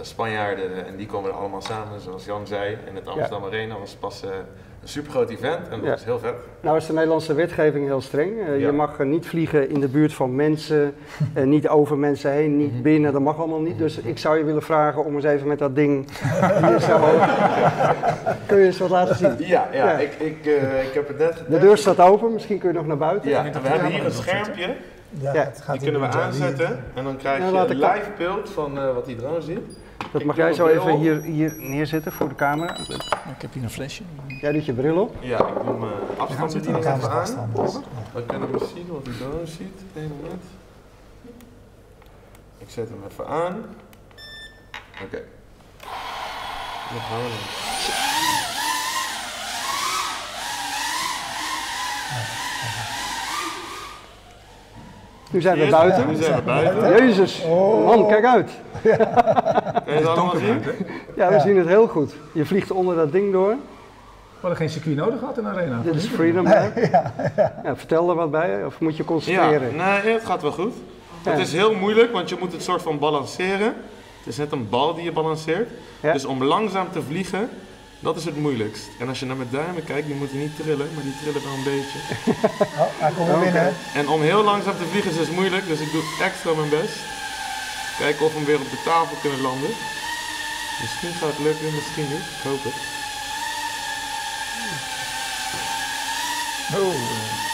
Spanjaarden. 0.00 0.86
En 0.86 0.96
die 0.96 1.06
komen 1.06 1.30
er 1.30 1.36
allemaal 1.36 1.62
samen, 1.62 2.00
zoals 2.00 2.24
Jan 2.24 2.46
zei. 2.46 2.78
In 2.86 2.94
het 2.94 3.06
Amsterdam 3.06 3.40
ja. 3.40 3.46
Arena 3.46 3.78
was 3.78 3.94
pas 3.94 4.22
een 4.82 4.88
supergroot 4.88 5.30
event 5.30 5.68
en 5.68 5.80
dat 5.80 5.98
is 5.98 6.04
heel 6.04 6.18
vet. 6.18 6.34
Nou 6.60 6.76
is 6.76 6.86
de 6.86 6.92
Nederlandse 6.92 7.34
wetgeving 7.34 7.86
heel 7.86 8.00
streng. 8.00 8.48
Uh, 8.48 8.60
Je 8.60 8.72
mag 8.72 8.98
niet 8.98 9.26
vliegen 9.26 9.68
in 9.70 9.80
de 9.80 9.88
buurt 9.88 10.12
van 10.12 10.34
mensen, 10.34 10.94
uh, 11.36 11.44
niet 11.44 11.68
over 11.68 11.98
mensen 11.98 12.32
heen, 12.32 12.56
niet 12.56 12.72
mhm. 12.72 12.82
binnen, 12.82 13.12
dat 13.12 13.22
mag 13.22 13.38
allemaal 13.38 13.60
niet. 13.60 13.78
Dus 13.78 13.98
ik 13.98 14.18
zou 14.18 14.38
je 14.38 14.44
willen 14.44 14.62
vragen 14.62 15.04
om 15.04 15.14
eens 15.14 15.24
even 15.24 15.48
met 15.48 15.58
dat 15.58 15.74
ding 15.74 16.06
hier 16.66 16.80
zo... 16.80 17.00
kun 18.46 18.58
je 18.58 18.64
eens 18.64 18.78
wat 18.78 18.90
laten 18.90 19.16
zien? 19.16 19.34
Ja, 19.38 19.68
ja, 19.72 19.90
ja. 19.90 19.98
Ik, 19.98 20.12
ik, 20.12 20.46
uh, 20.46 20.84
ik 20.84 20.94
heb 20.94 21.08
het 21.08 21.18
net 21.18 21.44
De 21.48 21.58
deur 21.58 21.76
staat 21.76 22.00
open, 22.00 22.32
misschien 22.32 22.58
kun 22.58 22.68
je 22.68 22.74
nog 22.74 22.86
naar 22.86 22.96
buiten. 22.96 23.30
Ja, 23.30 23.42
we 23.62 23.68
hebben 23.68 23.90
hier 23.90 24.04
een 24.04 24.12
schermpje. 24.12 24.76
Ja, 25.20 25.32
het 25.32 25.60
gaat 25.60 25.80
die 25.80 25.90
kunnen 25.90 26.10
we 26.10 26.16
aanzetten 26.16 26.84
en 26.94 27.04
dan 27.04 27.16
krijg 27.16 27.38
je 27.50 27.58
een 27.58 27.76
live 27.76 28.10
beeld 28.16 28.50
van 28.50 28.94
wat 28.94 29.06
die 29.06 29.16
drone 29.16 29.40
ziet. 29.40 29.76
Dat 30.12 30.24
mag 30.24 30.36
jij 30.36 30.52
zo 30.52 30.66
even 30.66 30.96
hier, 30.96 31.20
hier 31.20 31.54
neerzetten 31.58 32.12
voor 32.12 32.28
de 32.28 32.34
camera. 32.34 32.76
Ik 32.76 33.42
heb 33.42 33.52
hier 33.52 33.62
een 33.62 33.70
flesje. 33.70 34.02
Jij 34.26 34.52
doet 34.52 34.64
je 34.64 34.72
bril 34.72 35.00
op? 35.00 35.16
Ja, 35.20 35.46
ik 35.46 35.64
doe 35.64 35.78
mijn 35.78 35.92
afstandsbediening 36.16 36.84
even 36.84 37.10
aan. 37.10 37.50
Dan 38.12 38.26
kunnen 38.26 38.50
we 38.52 38.66
zien 38.74 38.86
wat 38.88 39.04
dan 39.04 39.46
ziet. 39.46 39.80
Eén 39.94 40.12
moment. 40.20 40.42
Ik 42.58 42.70
zet 42.70 42.88
hem 42.88 43.02
even 43.10 43.26
aan. 43.26 43.64
Oké. 44.94 45.04
Okay. 45.04 45.24
Dan 46.90 47.00
gaan 47.00 47.18
we 47.18 47.30
Nu 55.32 55.40
zijn 55.40 55.58
we 55.58 55.66
buiten. 55.70 56.08
Nu 56.08 56.14
zijn 56.14 56.34
we 56.34 56.42
buiten. 56.42 57.06
Jezus, 57.06 57.44
man, 57.84 58.06
kijk 58.08 58.24
uit. 58.24 58.50
Kan 58.82 58.92
je 59.86 59.92
het 59.92 60.06
allemaal 60.06 60.36
zien? 60.36 60.62
Ja, 61.16 61.28
we 61.30 61.40
zien 61.40 61.56
het 61.56 61.66
heel 61.66 61.86
goed. 61.86 62.14
Je 62.32 62.44
vliegt 62.44 62.70
onder 62.70 62.96
dat 62.96 63.12
ding 63.12 63.32
door. 63.32 63.48
We 63.50 64.48
hadden 64.48 64.58
geen 64.58 64.70
circuit 64.70 64.96
nodig 64.96 65.18
gehad 65.18 65.38
in 65.38 65.44
de 65.44 65.48
arena. 65.48 65.80
Dit 65.84 65.94
is 65.94 66.06
Freedom 66.06 66.46
ja, 66.48 66.72
ja. 67.62 67.76
Vertel 67.76 68.10
er 68.10 68.14
wat 68.14 68.30
bij, 68.30 68.64
of 68.64 68.80
moet 68.80 68.96
je 68.96 69.04
concentreren? 69.04 69.76
Ja, 69.76 70.00
nee, 70.02 70.12
het 70.12 70.24
gaat 70.24 70.42
wel 70.42 70.52
goed. 70.52 70.74
Het 71.22 71.38
is 71.38 71.52
heel 71.52 71.74
moeilijk, 71.74 72.12
want 72.12 72.28
je 72.28 72.36
moet 72.38 72.52
het 72.52 72.62
soort 72.62 72.82
van 72.82 72.98
balanceren. 72.98 73.74
Het 74.18 74.26
is 74.26 74.36
net 74.36 74.52
een 74.52 74.68
bal 74.68 74.94
die 74.94 75.04
je 75.04 75.12
balanceert. 75.12 75.68
Dus 76.00 76.24
om 76.24 76.44
langzaam 76.44 76.86
te 76.92 77.02
vliegen, 77.02 77.48
dat 78.02 78.16
is 78.16 78.24
het 78.24 78.36
moeilijkst. 78.36 78.88
En 78.98 79.08
als 79.08 79.20
je 79.20 79.26
naar 79.26 79.36
mijn 79.36 79.48
duimen 79.50 79.84
kijkt, 79.84 80.06
die 80.06 80.16
moeten 80.16 80.38
niet 80.38 80.56
trillen, 80.56 80.88
maar 80.94 81.02
die 81.02 81.16
trillen 81.20 81.42
wel 81.42 81.52
een 81.52 81.70
beetje. 81.74 81.98
Oh, 82.82 82.88
hij 83.04 83.12
komt 83.16 83.28
weer 83.28 83.38
binnen. 83.38 83.74
En 83.94 84.08
om 84.08 84.20
heel 84.22 84.42
langzaam 84.42 84.76
te 84.76 84.90
vliegen 84.90 85.10
is 85.10 85.16
dus 85.16 85.30
moeilijk, 85.30 85.66
dus 85.66 85.80
ik 85.80 85.92
doe 85.92 86.02
extra 86.20 86.52
mijn 86.52 86.68
best. 86.68 86.96
Kijken 87.98 88.24
of 88.24 88.32
we 88.32 88.36
hem 88.36 88.46
weer 88.46 88.60
op 88.60 88.70
de 88.70 88.82
tafel 88.84 89.16
kunnen 89.20 89.40
landen. 89.40 89.70
Misschien 90.80 91.12
gaat 91.18 91.28
het 91.28 91.38
lukken, 91.38 91.74
misschien 91.74 92.08
niet. 92.12 92.26
Ik 92.36 92.42
hoop 92.42 92.62
het. 92.64 92.78
Oh. 96.80 96.94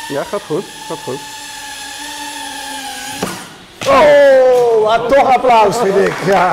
Ja, 0.09 0.23
gaat 0.25 0.43
goed. 0.43 0.65
Gaat 0.87 0.99
goed. 0.99 1.21
Oh, 3.87 4.28
wat 4.89 5.09
toch 5.09 5.35
applaus 5.35 5.77
vind 5.77 5.97
ik. 5.97 6.15
Ja. 6.27 6.53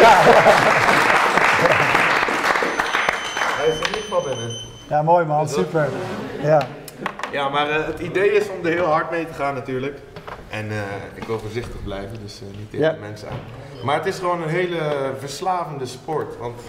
Ja. 0.00 0.14
Hij 3.58 3.68
is 3.68 3.80
er 3.80 3.90
niet 3.94 4.04
van 4.08 4.22
binnen. 4.24 4.50
Ja, 4.88 5.02
mooi 5.02 5.24
man, 5.26 5.48
super. 5.48 5.88
Ja, 6.42 6.66
ja 7.32 7.48
maar 7.48 7.68
uh, 7.68 7.86
het 7.86 7.98
idee 8.00 8.32
is 8.32 8.48
om 8.48 8.66
er 8.66 8.72
heel 8.72 8.84
hard 8.86 9.10
mee 9.10 9.26
te 9.26 9.32
gaan 9.32 9.54
natuurlijk. 9.54 9.98
En 10.50 10.66
uh, 10.70 10.76
ik 11.14 11.24
wil 11.24 11.38
voorzichtig 11.38 11.82
blijven, 11.84 12.18
dus 12.22 12.40
uh, 12.42 12.58
niet 12.58 12.70
tegen 12.70 12.86
ja. 12.86 12.96
mensen 13.00 13.28
aan. 13.28 13.40
Maar 13.84 13.96
het 13.96 14.06
is 14.06 14.18
gewoon 14.18 14.42
een 14.42 14.48
hele 14.48 14.80
verslavende 15.18 15.86
sport. 15.86 16.38
Want 16.38 16.60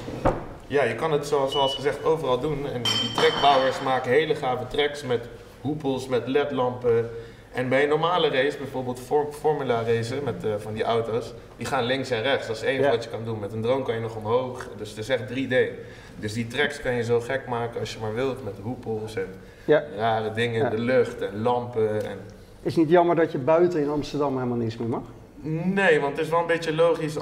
ja, 0.67 0.83
je 0.83 0.95
kan 0.95 1.11
het 1.11 1.27
zoals, 1.27 1.51
zoals 1.51 1.75
gezegd 1.75 2.03
overal 2.03 2.39
doen. 2.39 2.67
En 2.73 2.81
die 2.81 3.11
trekbouwers 3.15 3.81
maken 3.81 4.11
hele 4.11 4.35
gave 4.35 4.67
tracks 4.67 5.03
met 5.03 5.27
hoepels, 5.61 6.07
met 6.07 6.27
ledlampen. 6.27 7.09
En 7.53 7.69
bij 7.69 7.83
een 7.83 7.89
normale 7.89 8.29
race, 8.29 8.57
bijvoorbeeld 8.57 8.99
Formula 9.31 9.83
racen 9.83 10.23
met 10.23 10.45
uh, 10.45 10.53
van 10.57 10.73
die 10.73 10.83
auto's, 10.83 11.33
die 11.57 11.65
gaan 11.65 11.83
links 11.83 12.09
en 12.09 12.21
rechts. 12.21 12.47
Dat 12.47 12.55
is 12.55 12.61
één 12.61 12.89
wat 12.89 13.03
je 13.03 13.09
kan 13.09 13.25
doen. 13.25 13.39
Met 13.39 13.53
een 13.53 13.61
drone 13.61 13.83
kan 13.83 13.95
je 13.95 14.01
nog 14.01 14.15
omhoog. 14.15 14.69
Dus 14.77 14.89
het 14.89 14.97
is 14.97 15.09
echt 15.09 15.23
3D. 15.23 15.55
Dus 16.19 16.33
die 16.33 16.47
tracks 16.47 16.81
kan 16.81 16.93
je 16.93 17.03
zo 17.03 17.19
gek 17.19 17.47
maken 17.47 17.79
als 17.79 17.93
je 17.93 17.99
maar 17.99 18.13
wilt. 18.13 18.43
Met 18.43 18.53
hoepels 18.61 19.15
en 19.15 19.27
ja. 19.65 19.83
rare 19.97 20.31
dingen 20.31 20.63
in 20.63 20.69
de 20.69 20.81
lucht 20.81 21.21
en 21.21 21.41
lampen. 21.41 22.03
En... 22.03 22.17
Is 22.61 22.75
het 22.75 22.83
niet 22.83 22.89
jammer 22.89 23.15
dat 23.15 23.31
je 23.31 23.37
buiten 23.37 23.81
in 23.81 23.89
Amsterdam 23.89 24.35
helemaal 24.35 24.57
niets 24.57 24.77
meer 24.77 24.89
mag? 24.89 25.03
Nee, 25.45 25.99
want 25.99 26.17
het 26.17 26.25
is 26.25 26.31
wel 26.31 26.39
een 26.39 26.47
beetje 26.47 26.75
logisch. 26.75 27.17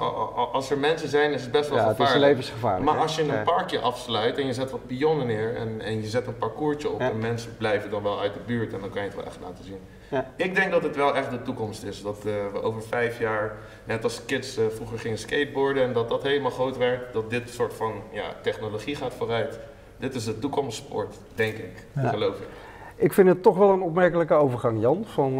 Als 0.51 0.71
er 0.71 0.77
mensen 0.77 1.09
zijn, 1.09 1.33
is 1.33 1.41
het 1.41 1.51
best 1.51 1.69
wel 1.69 1.77
ja, 1.77 1.83
gevaarlijk. 1.83 2.13
Het 2.13 2.21
is 2.21 2.27
levensgevaarlijk. 2.27 2.85
Maar 2.85 2.97
als 2.97 3.15
je 3.15 3.21
een 3.21 3.43
parkje 3.43 3.79
afsluit 3.79 4.37
en 4.37 4.45
je 4.45 4.53
zet 4.53 4.71
wat 4.71 4.87
pionnen 4.87 5.27
neer 5.27 5.55
en, 5.55 5.81
en 5.81 6.01
je 6.01 6.07
zet 6.07 6.27
een 6.27 6.37
parcoursje 6.37 6.89
op 6.89 6.99
en 6.99 7.19
mensen 7.19 7.57
blijven 7.57 7.89
dan 7.89 8.03
wel 8.03 8.19
uit 8.19 8.33
de 8.33 8.39
buurt 8.45 8.73
en 8.73 8.79
dan 8.79 8.89
kan 8.89 9.01
je 9.01 9.07
het 9.07 9.17
wel 9.17 9.25
echt 9.25 9.39
laten 9.41 9.63
zien. 9.63 9.79
Ja. 10.11 10.25
Ik 10.35 10.55
denk 10.55 10.71
dat 10.71 10.83
het 10.83 10.95
wel 10.95 11.15
echt 11.15 11.31
de 11.31 11.41
toekomst 11.41 11.83
is. 11.83 12.01
Dat 12.01 12.17
uh, 12.25 12.33
we 12.53 12.61
over 12.61 12.81
vijf 12.83 13.19
jaar, 13.19 13.57
net 13.83 14.03
als 14.03 14.25
kids 14.25 14.57
uh, 14.57 14.65
vroeger 14.67 14.99
gingen 14.99 15.17
skateboarden 15.17 15.83
en 15.83 15.93
dat 15.93 16.09
dat 16.09 16.23
helemaal 16.23 16.51
groot 16.51 16.77
werd, 16.77 17.13
dat 17.13 17.29
dit 17.29 17.49
soort 17.49 17.73
van 17.73 17.93
ja, 18.11 18.23
technologie 18.41 18.95
gaat 18.95 19.13
vooruit. 19.13 19.59
Dit 19.97 20.15
is 20.15 20.25
de 20.25 20.39
toekomstsport, 20.39 21.15
denk 21.35 21.57
ik, 21.57 21.85
geloof 21.95 22.35
ik. 22.35 22.47
Ik 22.95 23.13
vind 23.13 23.27
het 23.27 23.43
toch 23.43 23.57
wel 23.57 23.69
een 23.69 23.81
opmerkelijke 23.81 24.33
overgang, 24.33 24.81
Jan, 24.81 25.05
van... 25.13 25.33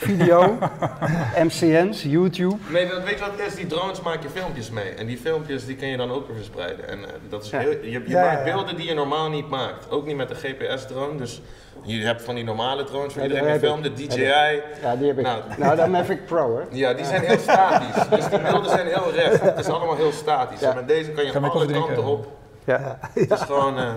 Video, 0.00 0.58
MCN's, 1.48 2.02
YouTube. 2.02 2.56
Nee, 2.68 2.88
dat, 2.88 3.02
weet 3.04 3.18
je 3.18 3.20
wat 3.20 3.30
het 3.36 3.46
is? 3.46 3.54
Die 3.54 3.66
drones 3.66 4.00
maak 4.00 4.22
je 4.22 4.28
filmpjes 4.28 4.70
mee. 4.70 4.90
En 4.90 5.06
die 5.06 5.16
filmpjes 5.16 5.66
die 5.66 5.76
kan 5.76 5.88
je 5.88 5.96
dan 5.96 6.10
ook 6.10 6.26
weer 6.26 6.36
verspreiden. 6.36 6.88
En 6.88 6.98
uh, 6.98 7.06
dat 7.28 7.44
is 7.44 7.50
heel, 7.50 7.70
je, 7.70 8.02
je 8.06 8.14
maakt 8.14 8.44
beelden 8.44 8.76
die 8.76 8.86
je 8.86 8.94
normaal 8.94 9.30
niet 9.30 9.48
maakt. 9.48 9.90
Ook 9.90 10.06
niet 10.06 10.16
met 10.16 10.28
de 10.28 10.34
GPS-drone. 10.34 11.18
Dus 11.18 11.42
je 11.82 12.04
hebt 12.04 12.22
van 12.22 12.34
die 12.34 12.44
normale 12.44 12.84
drones 12.84 13.14
waar 13.14 13.22
iedereen 13.22 13.44
mee 13.44 13.58
filmt, 13.58 13.84
de 13.84 13.92
DJI. 13.92 14.22
Ja, 14.22 14.96
die 14.98 15.06
heb 15.06 15.18
ik. 15.18 15.24
Nou, 15.24 15.42
nou 15.58 15.76
de 15.76 15.86
Mavic 15.86 16.26
Pro, 16.26 16.56
hè? 16.56 16.62
Ja, 16.78 16.94
die 16.94 17.04
zijn 17.04 17.22
heel 17.22 17.38
statisch. 17.38 18.08
dus 18.08 18.28
die 18.28 18.40
beelden 18.40 18.70
zijn 18.70 18.86
heel 18.86 19.12
recht. 19.12 19.40
Het 19.40 19.58
is 19.58 19.68
allemaal 19.68 19.96
heel 19.96 20.12
statisch. 20.12 20.62
En 20.62 20.74
met 20.74 20.88
deze 20.88 21.10
kan 21.10 21.24
je 21.24 21.38
alle 21.38 21.72
kanten 21.72 22.04
op. 22.04 22.26
Ja. 22.64 22.98
Het 23.14 23.30
is 23.30 23.40
gewoon... 23.40 23.78
Uh, 23.78 23.92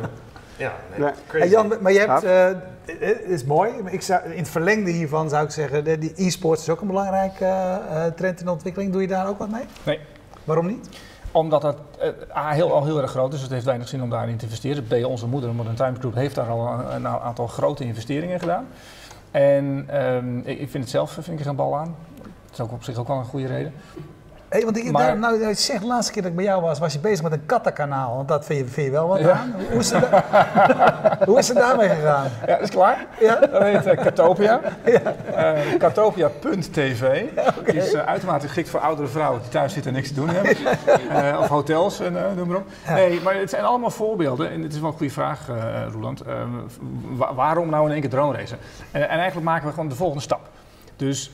ja, 0.57 0.73
nee, 0.95 1.11
crazy. 1.27 1.47
Jan, 1.47 1.73
maar 1.79 1.91
je 1.91 1.99
hebt, 1.99 2.23
uh, 2.23 2.47
het 2.85 3.29
is 3.29 3.43
mooi, 3.43 3.71
ik 3.85 4.01
zou, 4.01 4.23
in 4.23 4.37
het 4.37 4.49
verlengde 4.49 4.91
hiervan 4.91 5.29
zou 5.29 5.45
ik 5.45 5.51
zeggen, 5.51 5.99
die 5.99 6.13
e-sports 6.15 6.61
is 6.61 6.69
ook 6.69 6.81
een 6.81 6.87
belangrijke 6.87 7.45
uh, 7.45 8.05
trend 8.05 8.39
in 8.39 8.45
de 8.45 8.51
ontwikkeling. 8.51 8.91
Doe 8.91 9.01
je 9.01 9.07
daar 9.07 9.27
ook 9.27 9.37
wat 9.37 9.49
mee? 9.49 9.63
Nee. 9.83 9.99
Waarom 10.43 10.67
niet? 10.67 10.89
Omdat 11.31 11.63
het 11.63 11.77
uh, 12.29 12.49
heel, 12.49 12.73
al 12.73 12.85
heel 12.85 13.01
erg 13.01 13.11
groot 13.11 13.27
is, 13.27 13.33
dus 13.33 13.41
het 13.41 13.51
heeft 13.51 13.65
weinig 13.65 13.87
zin 13.87 14.01
om 14.01 14.09
daarin 14.09 14.37
te 14.37 14.45
investeren. 14.45 14.83
B, 14.87 15.05
onze 15.05 15.27
moeder, 15.27 15.55
Modern 15.55 15.75
Times 15.75 15.99
Group, 15.99 16.15
heeft 16.15 16.35
daar 16.35 16.49
al 16.49 16.67
een, 16.67 16.95
een 16.95 17.07
aantal 17.07 17.47
grote 17.47 17.83
investeringen 17.83 18.39
gedaan. 18.39 18.67
En 19.31 19.87
um, 20.03 20.39
ik, 20.39 20.59
ik, 20.59 20.69
vind 20.69 20.83
het 20.83 20.89
zelf 20.89 21.11
vind 21.11 21.27
ik 21.27 21.39
er 21.39 21.47
een 21.47 21.55
bal 21.55 21.77
aan. 21.77 21.95
Dat 22.21 22.51
is 22.53 22.59
ook 22.59 22.71
op 22.71 22.83
zich 22.83 22.97
ook 22.97 23.07
wel 23.07 23.17
een 23.17 23.25
goede 23.25 23.47
reden. 23.47 23.73
Hey, 24.53 24.63
want 24.63 24.77
ik, 24.77 24.91
maar, 24.91 25.17
nou, 25.17 25.47
je 25.47 25.53
zegt, 25.53 25.81
de 25.81 25.87
laatste 25.87 26.11
keer 26.13 26.21
dat 26.21 26.31
ik 26.31 26.37
bij 26.37 26.45
jou 26.45 26.61
was, 26.61 26.79
was 26.79 26.93
je 26.93 26.99
bezig 26.99 27.23
met 27.23 27.31
een 27.31 27.45
kattenkanaal. 27.45 28.15
Want 28.15 28.27
dat 28.27 28.45
vind 28.45 28.59
je, 28.59 28.65
vind 28.65 28.85
je 28.85 28.91
wel 28.91 29.07
wat 29.07 29.29
aan. 29.29 29.55
Hoe 29.71 29.79
is, 29.79 29.91
het 29.91 30.05
Hoe 31.29 31.37
is 31.37 31.47
het 31.47 31.57
daarmee 31.57 31.89
gegaan? 31.89 32.27
Ja, 32.47 32.57
is 32.57 32.69
klaar. 32.69 33.05
Ja? 33.19 33.35
Dat 33.35 33.61
heet 33.61 33.87
uh, 33.87 34.03
Katopia. 34.03 34.61
Ja. 34.85 35.15
Uh, 35.55 35.77
Katopia.tv. 35.79 37.23
Ja, 37.35 37.53
okay. 37.59 37.75
is 37.75 37.93
uh, 37.93 38.05
uitermate 38.05 38.45
geschikt 38.45 38.69
voor 38.69 38.79
oudere 38.79 39.07
vrouwen 39.07 39.41
die 39.41 39.49
thuis 39.49 39.73
zitten 39.73 39.91
en 39.91 39.97
niks 39.97 40.09
te 40.09 40.15
doen 40.15 40.29
hebben. 40.29 41.39
Of 41.39 41.47
hotels 41.47 41.99
en 41.99 42.17
noem 42.35 42.47
maar 42.47 42.57
op. 42.57 42.67
Nee, 42.87 43.21
maar 43.21 43.35
het 43.35 43.49
zijn 43.49 43.63
allemaal 43.63 43.91
voorbeelden. 43.91 44.51
En 44.51 44.61
het 44.61 44.73
is 44.73 44.79
wel 44.79 44.89
een 44.89 44.97
goede 44.97 45.13
vraag, 45.13 45.47
Roland. 45.91 46.23
waarom 47.35 47.69
nou 47.69 47.85
in 47.85 47.91
één 47.91 48.01
keer 48.01 48.09
drone 48.09 48.37
racen? 48.37 48.57
En, 48.91 49.01
en 49.01 49.17
eigenlijk 49.17 49.45
maken 49.45 49.65
we 49.65 49.73
gewoon 49.73 49.89
de 49.89 49.95
volgende 49.95 50.23
stap. 50.23 50.49
Dus 50.95 51.31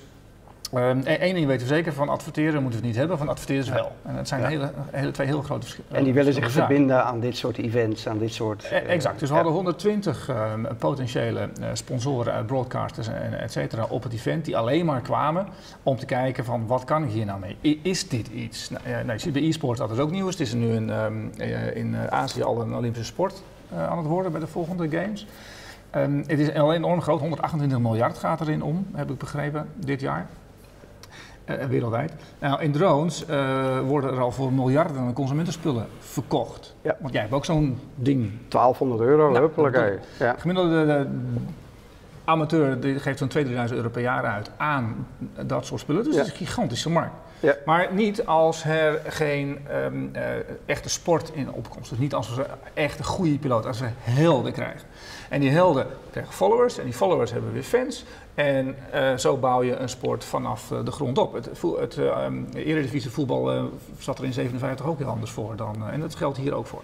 Eén 0.72 1.28
um, 1.28 1.34
ding 1.34 1.46
weten 1.46 1.68
we 1.68 1.74
zeker, 1.74 1.94
van 1.94 2.10
adverteren 2.10 2.62
moeten 2.62 2.70
we 2.70 2.76
het 2.76 2.86
niet 2.86 2.96
hebben, 2.96 3.18
van 3.18 3.30
adverteren 3.30 3.74
wel. 3.74 3.92
En 4.04 4.16
het 4.16 4.28
zijn 4.28 4.46
hele, 4.46 4.72
hele, 4.92 5.12
twee 5.12 5.28
heel 5.28 5.42
grote 5.42 5.62
verschillen. 5.62 5.96
En 5.96 6.04
die 6.04 6.14
willen 6.14 6.34
zich 6.34 6.52
verbinden 6.52 7.04
aan 7.04 7.20
dit 7.20 7.38
soort 7.38 7.58
events, 7.58 8.08
aan 8.08 8.18
dit 8.18 8.34
soort... 8.34 8.64
E 8.64 8.76
exact, 8.76 9.20
dus 9.20 9.30
we 9.30 9.36
hadden 9.36 9.54
120 9.54 10.30
uh, 10.30 10.54
potentiële 10.78 11.50
uh, 11.60 11.68
sponsoren 11.74 12.34
uit 12.34 12.46
broadcasters 12.46 13.08
en 13.08 13.40
et 13.40 13.52
cetera 13.52 13.86
op 13.90 14.04
het 14.04 14.14
event, 14.14 14.46
die 14.46 14.58
alleen 14.58 14.86
maar 14.86 15.02
kwamen 15.02 15.48
om 15.84 15.98
te 15.98 16.06
kijken 16.06 16.46
van 16.46 16.68
wat 16.68 16.84
kan 16.84 17.04
ik 17.04 17.10
hier 17.10 17.26
nou 17.26 17.40
mee? 17.40 17.80
Is 17.82 18.08
dit 18.08 18.28
iets? 18.28 18.70
Nou, 18.70 18.84
nou, 18.86 19.12
je 19.12 19.18
ziet 19.18 19.34
bij 19.34 19.42
e-sport 19.42 19.78
dat 19.78 19.92
is 19.92 19.98
ook 19.98 20.12
nieuws. 20.12 20.32
Het 20.32 20.40
is 20.40 20.54
nu 20.54 20.74
in, 20.74 20.90
um, 20.90 21.32
in 21.74 21.96
Azië 22.10 22.44
al 22.44 22.62
een 22.62 22.76
Olympische 22.76 23.12
sport 23.12 23.44
aan 23.76 23.98
het 23.98 24.08
worden 24.08 24.32
bij 24.32 24.42
de 24.42 24.48
volgende 24.48 24.90
games. 24.90 25.28
Het 26.28 26.40
is 26.40 26.54
alleen 26.54 26.76
enorm 26.76 27.02
groot, 27.02 27.20
128 27.20 27.80
miljard 27.80 28.18
gaat 28.18 28.42
erin 28.42 28.64
om, 28.64 28.88
heb 28.94 29.10
ik 29.10 29.18
begrepen, 29.18 29.68
dit 29.76 30.02
jaar. 30.02 30.28
Uh, 31.50 31.66
wereldwijd. 31.66 32.14
Nou, 32.40 32.62
in 32.62 32.72
drones 32.72 33.26
uh, 33.30 33.80
worden 33.80 34.12
er 34.12 34.20
al 34.20 34.32
voor 34.32 34.54
miljarden 34.54 35.14
consumentenspullen 35.14 35.86
verkocht. 36.00 36.76
Ja. 36.82 36.96
Want 37.00 37.14
jij 37.14 37.22
hebt 37.22 37.34
ook 37.34 37.46
zo'n 37.46 37.80
ding. 37.96 38.32
1200 38.48 39.10
euro, 39.10 39.30
nou, 39.30 39.40
huppelijk. 39.40 40.00
Ja. 40.20 40.36
Gemiddelde 40.38 40.86
de, 40.86 41.08
amateur 42.24 42.80
die 42.80 43.00
geeft 43.00 43.18
zo'n 43.18 43.32
2.000 43.46 43.54
euro 43.74 43.90
per 43.90 44.02
jaar 44.02 44.26
uit 44.26 44.52
aan 44.58 45.08
dat 45.46 45.66
soort 45.66 45.82
spullen. 45.82 46.04
Dus 46.04 46.14
ja. 46.14 46.20
dat 46.20 46.28
is 46.28 46.40
een 46.40 46.46
gigantische 46.46 46.90
markt. 46.90 47.16
Ja. 47.40 47.56
Maar 47.66 47.94
niet 47.94 48.26
als 48.26 48.64
er 48.64 49.02
geen 49.08 49.60
um, 49.86 50.12
uh, 50.16 50.22
echte 50.66 50.90
sport 50.90 51.32
in 51.34 51.52
opkomst. 51.52 51.90
Dus 51.90 52.00
niet 52.00 52.14
als 52.14 52.36
we 52.36 52.46
echt 52.74 53.00
een 53.00 53.06
goede 53.06 53.38
piloot, 53.38 53.66
als 53.66 53.80
we 53.80 53.88
helden 54.00 54.52
krijgen. 54.52 54.88
En 55.30 55.40
die 55.40 55.50
helden 55.50 55.88
krijgen 56.12 56.34
followers 56.34 56.78
en 56.78 56.84
die 56.84 56.94
followers 56.94 57.32
hebben 57.32 57.54
weer 57.54 57.64
fans. 57.64 58.06
En 58.34 58.76
uh, 58.94 59.18
zo 59.18 59.38
bouw 59.38 59.64
je 59.64 59.76
een 59.76 59.90
sport 59.90 60.24
vanaf 60.24 60.72
uh, 60.72 60.86
de 60.86 60.92
grond 60.92 61.18
op. 61.18 61.34
Het, 61.34 61.50
het 61.80 61.98
uh, 61.98 62.26
Eredivisie 62.54 63.12
voetbal 63.12 63.70
zat 63.98 64.18
er 64.18 64.26
in 64.26 64.34
57 64.34 64.86
ook 64.86 64.98
heel 64.98 65.08
anders 65.08 65.32
voor 65.32 65.56
dan. 65.56 65.90
en 65.92 66.00
dat 66.00 66.16
geldt 66.16 66.38
hier 66.38 66.54
ook 66.54 66.68
voor. 66.68 66.82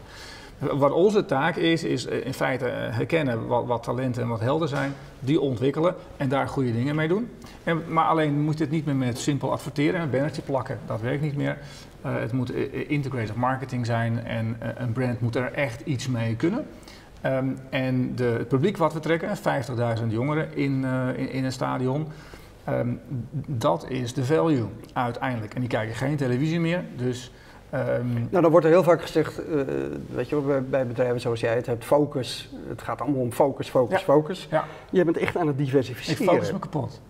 Wat 0.59 0.91
onze 0.91 1.25
taak 1.25 1.55
is, 1.55 1.83
is 1.83 2.05
in 2.05 2.33
feite 2.33 2.65
herkennen 2.65 3.47
wat, 3.47 3.65
wat, 3.65 3.83
talenten 3.83 4.21
en 4.21 4.27
wat 4.27 4.39
helden 4.39 4.67
zijn, 4.67 4.93
die 5.19 5.39
ontwikkelen 5.39 5.95
en 6.17 6.29
daar 6.29 6.47
goede 6.47 6.73
dingen 6.73 6.95
mee 6.95 7.07
doen. 7.07 7.29
En, 7.63 7.83
maar 7.87 8.05
alleen 8.05 8.41
moet 8.41 8.59
het 8.59 8.69
niet 8.69 8.85
meer 8.85 8.95
met 8.95 9.19
simpel 9.19 9.51
adverteren, 9.51 10.01
een 10.01 10.09
bannertje 10.09 10.41
plakken, 10.41 10.79
dat 10.85 11.01
werkt 11.01 11.21
niet 11.21 11.35
meer. 11.35 11.57
Het 12.01 12.31
moet 12.31 12.53
integrated 12.87 13.35
marketing 13.35 13.85
zijn 13.85 14.25
en 14.25 14.57
een 14.77 14.91
brand 14.91 15.21
moet 15.21 15.35
er 15.35 15.51
echt 15.51 15.81
iets 15.81 16.07
mee 16.07 16.35
kunnen. 16.35 16.65
Um, 17.25 17.57
en 17.69 18.15
de, 18.15 18.23
het 18.23 18.47
publiek 18.47 18.77
wat 18.77 18.93
we 18.93 18.99
trekken, 18.99 19.29
50.000 19.99 20.07
jongeren 20.07 20.55
in, 20.55 20.81
uh, 20.83 21.07
in, 21.17 21.29
in, 21.29 21.43
een 21.43 21.51
stadion, 21.51 22.07
um, 22.69 23.01
dat 23.47 23.85
is 23.89 24.13
de 24.13 24.25
value 24.25 24.65
uiteindelijk. 24.93 25.53
En 25.53 25.59
die 25.59 25.69
kijken 25.69 25.95
geen 25.95 26.15
televisie 26.15 26.59
meer, 26.59 26.83
dus... 26.95 27.31
Um, 27.73 28.27
nou, 28.29 28.41
dan 28.41 28.51
wordt 28.51 28.65
er 28.65 28.71
heel 28.71 28.83
vaak 28.83 29.01
gezegd, 29.01 29.39
uh, 29.49 29.61
weet 30.09 30.29
je 30.29 30.35
wel, 30.35 30.45
bij, 30.45 30.63
bij, 30.63 30.87
bedrijven 30.87 31.21
zoals 31.21 31.39
jij 31.39 31.55
het 31.55 31.65
hebt, 31.65 31.85
focus. 31.85 32.49
Het 32.67 32.81
gaat 32.81 33.01
allemaal 33.01 33.21
om 33.21 33.31
focus, 33.31 33.69
focus, 33.69 33.99
ja. 33.99 34.03
focus. 34.05 34.47
Ja. 34.51 34.65
Je 34.89 35.03
bent 35.03 35.17
echt 35.17 35.37
aan 35.37 35.47
het 35.47 35.57
diversificeren. 35.57 36.21
Ik 36.21 36.29
focus 36.29 36.51
me 36.51 36.59
kapot. 36.59 37.01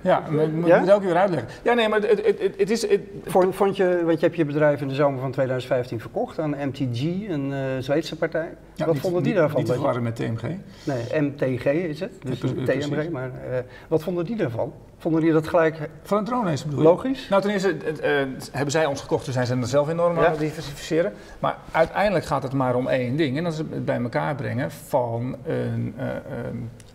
Ja, 0.00 0.22
maar 0.30 0.48
moet 0.48 0.66
ja? 0.66 0.92
ook 0.92 1.02
weer 1.02 1.16
uitleggen. 1.16 1.48
Ja, 1.62 1.74
nee, 1.74 1.88
maar 1.88 2.00
het, 2.00 2.26
het, 2.26 2.54
het 2.56 2.70
is... 2.70 2.88
Het, 2.88 3.00
Vond, 3.24 3.54
vond 3.54 3.76
je, 3.76 4.02
want 4.04 4.20
je 4.20 4.26
hebt 4.26 4.38
je 4.38 4.44
bedrijf 4.44 4.80
in 4.80 4.88
de 4.88 4.94
zomer 4.94 5.20
van 5.20 5.30
2015 5.30 6.00
verkocht 6.00 6.38
aan 6.38 6.50
MTG, 6.50 7.02
een 7.28 7.50
uh, 7.50 7.58
Zweedse 7.78 8.16
partij. 8.16 8.48
Ja, 8.74 8.84
wat 8.84 8.94
niet, 8.94 9.02
vonden 9.02 9.22
die 9.22 9.34
daarvan? 9.34 9.62
Niet 9.62 9.92
te 9.92 10.00
met 10.00 10.16
TMG. 10.16 10.42
Nee, 10.84 11.20
MTG 11.20 11.64
is 11.64 12.00
het, 12.00 12.12
dus 12.22 12.40
ja, 12.40 12.64
TMG. 12.64 13.10
Maar 13.10 13.30
uh, 13.50 13.58
wat 13.88 14.02
vonden 14.02 14.24
die 14.24 14.36
daarvan? 14.36 14.72
Vonden 14.98 15.20
die 15.20 15.32
dat 15.32 15.48
gelijk 15.48 15.88
Van 16.02 16.18
een 16.18 16.24
drone 16.24 16.52
is 16.52 16.64
bedoel 16.64 16.80
je? 16.80 16.84
Logisch. 16.84 17.28
Nou, 17.28 17.42
ten 17.42 17.50
eerste 17.50 17.74
uh, 17.74 18.48
hebben 18.52 18.70
zij 18.70 18.86
ons 18.86 19.00
gekocht, 19.00 19.24
dus 19.24 19.34
zijn 19.34 19.46
ze 19.46 19.56
er 19.56 19.66
zelf 19.66 19.88
enorm 19.88 20.18
aan 20.18 20.30
het 20.30 20.38
diversificeren. 20.38 21.12
Maar 21.38 21.56
uiteindelijk 21.70 22.24
gaat 22.24 22.42
het 22.42 22.52
maar 22.52 22.74
om 22.74 22.86
één 22.86 23.16
ding. 23.16 23.36
En 23.36 23.44
dat 23.44 23.52
is 23.52 23.58
het 23.58 23.84
bij 23.84 24.00
elkaar 24.02 24.34
brengen 24.34 24.70
van 24.70 25.36
een, 25.44 25.94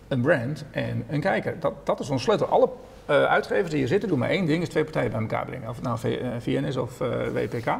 een 0.08 0.20
brand 0.20 0.64
en 0.70 1.04
een 1.08 1.20
kijker. 1.20 1.60
Dat, 1.60 1.72
dat 1.84 2.00
is 2.00 2.10
ons 2.10 2.22
sleutel. 2.22 2.46
Alle 2.46 2.68
uh, 3.10 3.24
uitgevers 3.24 3.70
die 3.70 3.78
hier 3.78 3.88
zitten 3.88 4.08
doen 4.08 4.18
maar 4.18 4.28
één 4.28 4.46
ding, 4.46 4.62
is 4.62 4.68
twee 4.68 4.84
partijen 4.84 5.10
bij 5.10 5.20
elkaar 5.20 5.46
brengen. 5.46 5.68
Of 5.68 5.74
het 5.74 5.84
nou 5.84 5.98
v, 5.98 6.04
uh, 6.04 6.28
VN 6.38 6.64
is 6.64 6.76
of 6.76 7.00
uh, 7.00 7.08
WPK. 7.32 7.76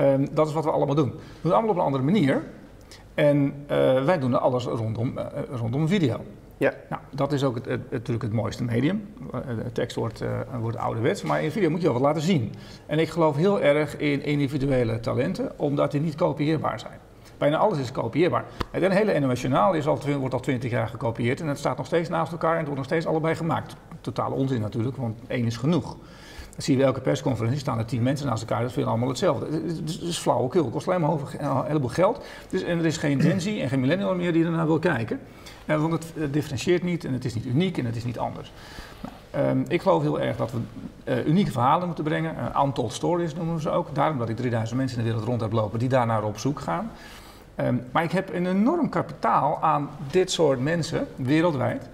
Um, 0.00 0.34
dat 0.34 0.48
is 0.48 0.52
wat 0.52 0.64
we 0.64 0.70
allemaal 0.70 0.94
doen. 0.94 1.10
We 1.10 1.12
doen 1.12 1.20
het 1.42 1.52
allemaal 1.52 1.70
op 1.70 1.76
een 1.76 1.82
andere 1.82 2.04
manier. 2.04 2.42
En 3.14 3.54
wij 4.04 4.18
doen 4.18 4.40
alles 4.40 4.64
rondom, 4.64 5.18
rondom 5.50 5.88
video. 5.88 6.20
Ja. 6.56 6.72
Nou, 6.88 7.02
dat 7.10 7.32
is 7.32 7.44
ook 7.44 7.54
het, 7.54 7.64
het, 7.64 7.90
natuurlijk 7.90 8.22
het 8.22 8.32
mooiste 8.32 8.64
medium. 8.64 9.08
De 9.64 9.72
tekst 9.72 9.96
wordt, 9.96 10.22
wordt 10.60 10.76
ouderwets, 10.76 11.22
maar 11.22 11.42
in 11.42 11.50
video 11.50 11.70
moet 11.70 11.80
je 11.80 11.84
wel 11.84 11.92
wat 11.92 12.02
laten 12.02 12.22
zien. 12.22 12.52
En 12.86 12.98
ik 12.98 13.08
geloof 13.08 13.36
heel 13.36 13.60
erg 13.60 13.96
in 13.96 14.22
individuele 14.22 15.00
talenten, 15.00 15.52
omdat 15.56 15.90
die 15.90 16.00
niet 16.00 16.14
kopieerbaar 16.14 16.80
zijn. 16.80 16.98
Bijna 17.38 17.56
alles 17.56 17.78
is 17.78 17.92
kopieerbaar. 17.92 18.44
Het 18.70 18.92
hele 18.92 19.18
NOS 19.18 19.44
is 19.74 19.86
al, 19.86 19.98
wordt 20.18 20.34
al 20.34 20.40
twintig 20.40 20.70
jaar 20.70 20.88
gekopieerd 20.88 21.40
en 21.40 21.46
het 21.46 21.58
staat 21.58 21.76
nog 21.76 21.86
steeds 21.86 22.08
naast 22.08 22.32
elkaar 22.32 22.52
en 22.52 22.56
het 22.56 22.66
wordt 22.66 22.80
nog 22.80 22.90
steeds 22.90 23.06
allebei 23.06 23.34
gemaakt. 23.34 23.76
Totale 24.00 24.34
onzin 24.34 24.60
natuurlijk, 24.60 24.96
want 24.96 25.18
één 25.26 25.46
is 25.46 25.56
genoeg. 25.56 25.96
Dan 26.56 26.64
zie 26.64 26.72
je 26.72 26.78
bij 26.78 26.88
elke 26.88 27.00
persconferentie 27.00 27.60
staan 27.60 27.78
er 27.78 27.84
tien 27.84 28.02
mensen 28.02 28.26
naast 28.26 28.42
elkaar, 28.42 28.62
dat 28.62 28.72
vinden 28.72 28.90
allemaal 28.90 29.08
hetzelfde. 29.08 29.46
Het 29.50 30.02
is 30.02 30.18
flauwekul, 30.18 30.62
het 30.62 30.72
kost 30.72 30.88
alleen 30.88 31.00
maar 31.00 31.10
een 31.10 31.66
heleboel 31.66 31.88
geld. 31.88 32.24
Dus, 32.48 32.62
en 32.62 32.78
er 32.78 32.86
is 32.86 32.96
geen 32.96 33.20
Gen 33.20 33.40
Z 33.40 33.46
en 33.60 33.68
geen 33.68 33.80
millennial 33.80 34.14
meer 34.14 34.32
die 34.32 34.44
ernaar 34.44 34.66
wil 34.66 34.78
kijken. 34.78 35.20
En, 35.66 35.80
want 35.80 35.92
het, 35.92 36.12
het 36.14 36.32
differentieert 36.32 36.82
niet 36.82 37.04
en 37.04 37.12
het 37.12 37.24
is 37.24 37.34
niet 37.34 37.44
uniek 37.44 37.78
en 37.78 37.84
het 37.84 37.96
is 37.96 38.04
niet 38.04 38.18
anders. 38.18 38.52
Nou, 39.32 39.48
um, 39.48 39.64
ik 39.68 39.82
geloof 39.82 40.02
heel 40.02 40.20
erg 40.20 40.36
dat 40.36 40.52
we 40.52 40.58
uh, 41.04 41.26
unieke 41.26 41.50
verhalen 41.50 41.86
moeten 41.86 42.04
brengen. 42.04 42.34
Uh, 42.34 42.62
untold 42.64 42.92
stories 42.92 43.34
noemen 43.34 43.54
we 43.54 43.60
ze 43.60 43.70
ook. 43.70 43.94
Daarom 43.94 44.18
dat 44.18 44.28
ik 44.28 44.36
3000 44.36 44.78
mensen 44.78 44.98
in 44.98 45.04
de 45.04 45.10
wereld 45.10 45.28
rond 45.28 45.40
heb 45.40 45.52
lopen 45.52 45.78
die 45.78 45.88
daar 45.88 46.06
naar 46.06 46.24
op 46.24 46.38
zoek 46.38 46.60
gaan. 46.60 46.90
Um, 47.60 47.82
maar 47.92 48.02
ik 48.02 48.12
heb 48.12 48.34
een 48.34 48.46
enorm 48.46 48.88
kapitaal 48.88 49.62
aan 49.62 49.90
dit 50.10 50.30
soort 50.30 50.60
mensen 50.60 51.06
wereldwijd. 51.16 51.88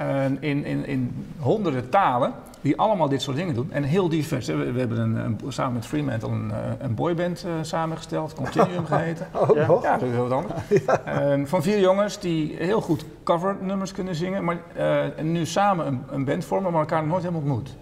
Uh, 0.00 0.24
in, 0.24 0.64
in, 0.64 0.86
in 0.86 1.26
honderden 1.38 1.88
talen 1.88 2.32
die 2.60 2.78
allemaal 2.78 3.08
dit 3.08 3.22
soort 3.22 3.36
dingen 3.36 3.54
doen. 3.54 3.72
En 3.72 3.82
heel 3.82 4.08
divers. 4.08 4.46
We, 4.46 4.72
we 4.72 4.78
hebben 4.78 4.98
een, 4.98 5.14
een, 5.14 5.38
samen 5.48 5.72
met 5.72 5.86
Fremantle 5.86 6.28
een, 6.28 6.52
een 6.78 6.94
boyband 6.94 7.44
uh, 7.46 7.52
samengesteld, 7.62 8.34
Continuum 8.34 8.86
geheten. 8.86 9.26
Oh, 9.48 9.56
ja, 9.56 9.66
ja, 9.82 9.98
dat 9.98 10.08
is 10.08 10.14
heel 10.14 10.28
wat 10.28 10.32
anders. 10.32 10.60
Ja. 10.86 11.36
Uh, 11.36 11.46
van 11.46 11.62
vier 11.62 11.80
jongens 11.80 12.18
die 12.20 12.56
heel 12.58 12.80
goed 12.80 13.04
covernummers 13.22 13.92
kunnen 13.92 14.14
zingen, 14.14 14.44
maar 14.44 14.56
uh, 14.76 15.18
en 15.18 15.32
nu 15.32 15.46
samen 15.46 15.86
een, 15.86 16.02
een 16.10 16.24
band 16.24 16.44
vormen, 16.44 16.72
maar 16.72 16.80
elkaar 16.80 17.06
nooit 17.06 17.22
hebben 17.22 17.40
ontmoet. 17.40 17.76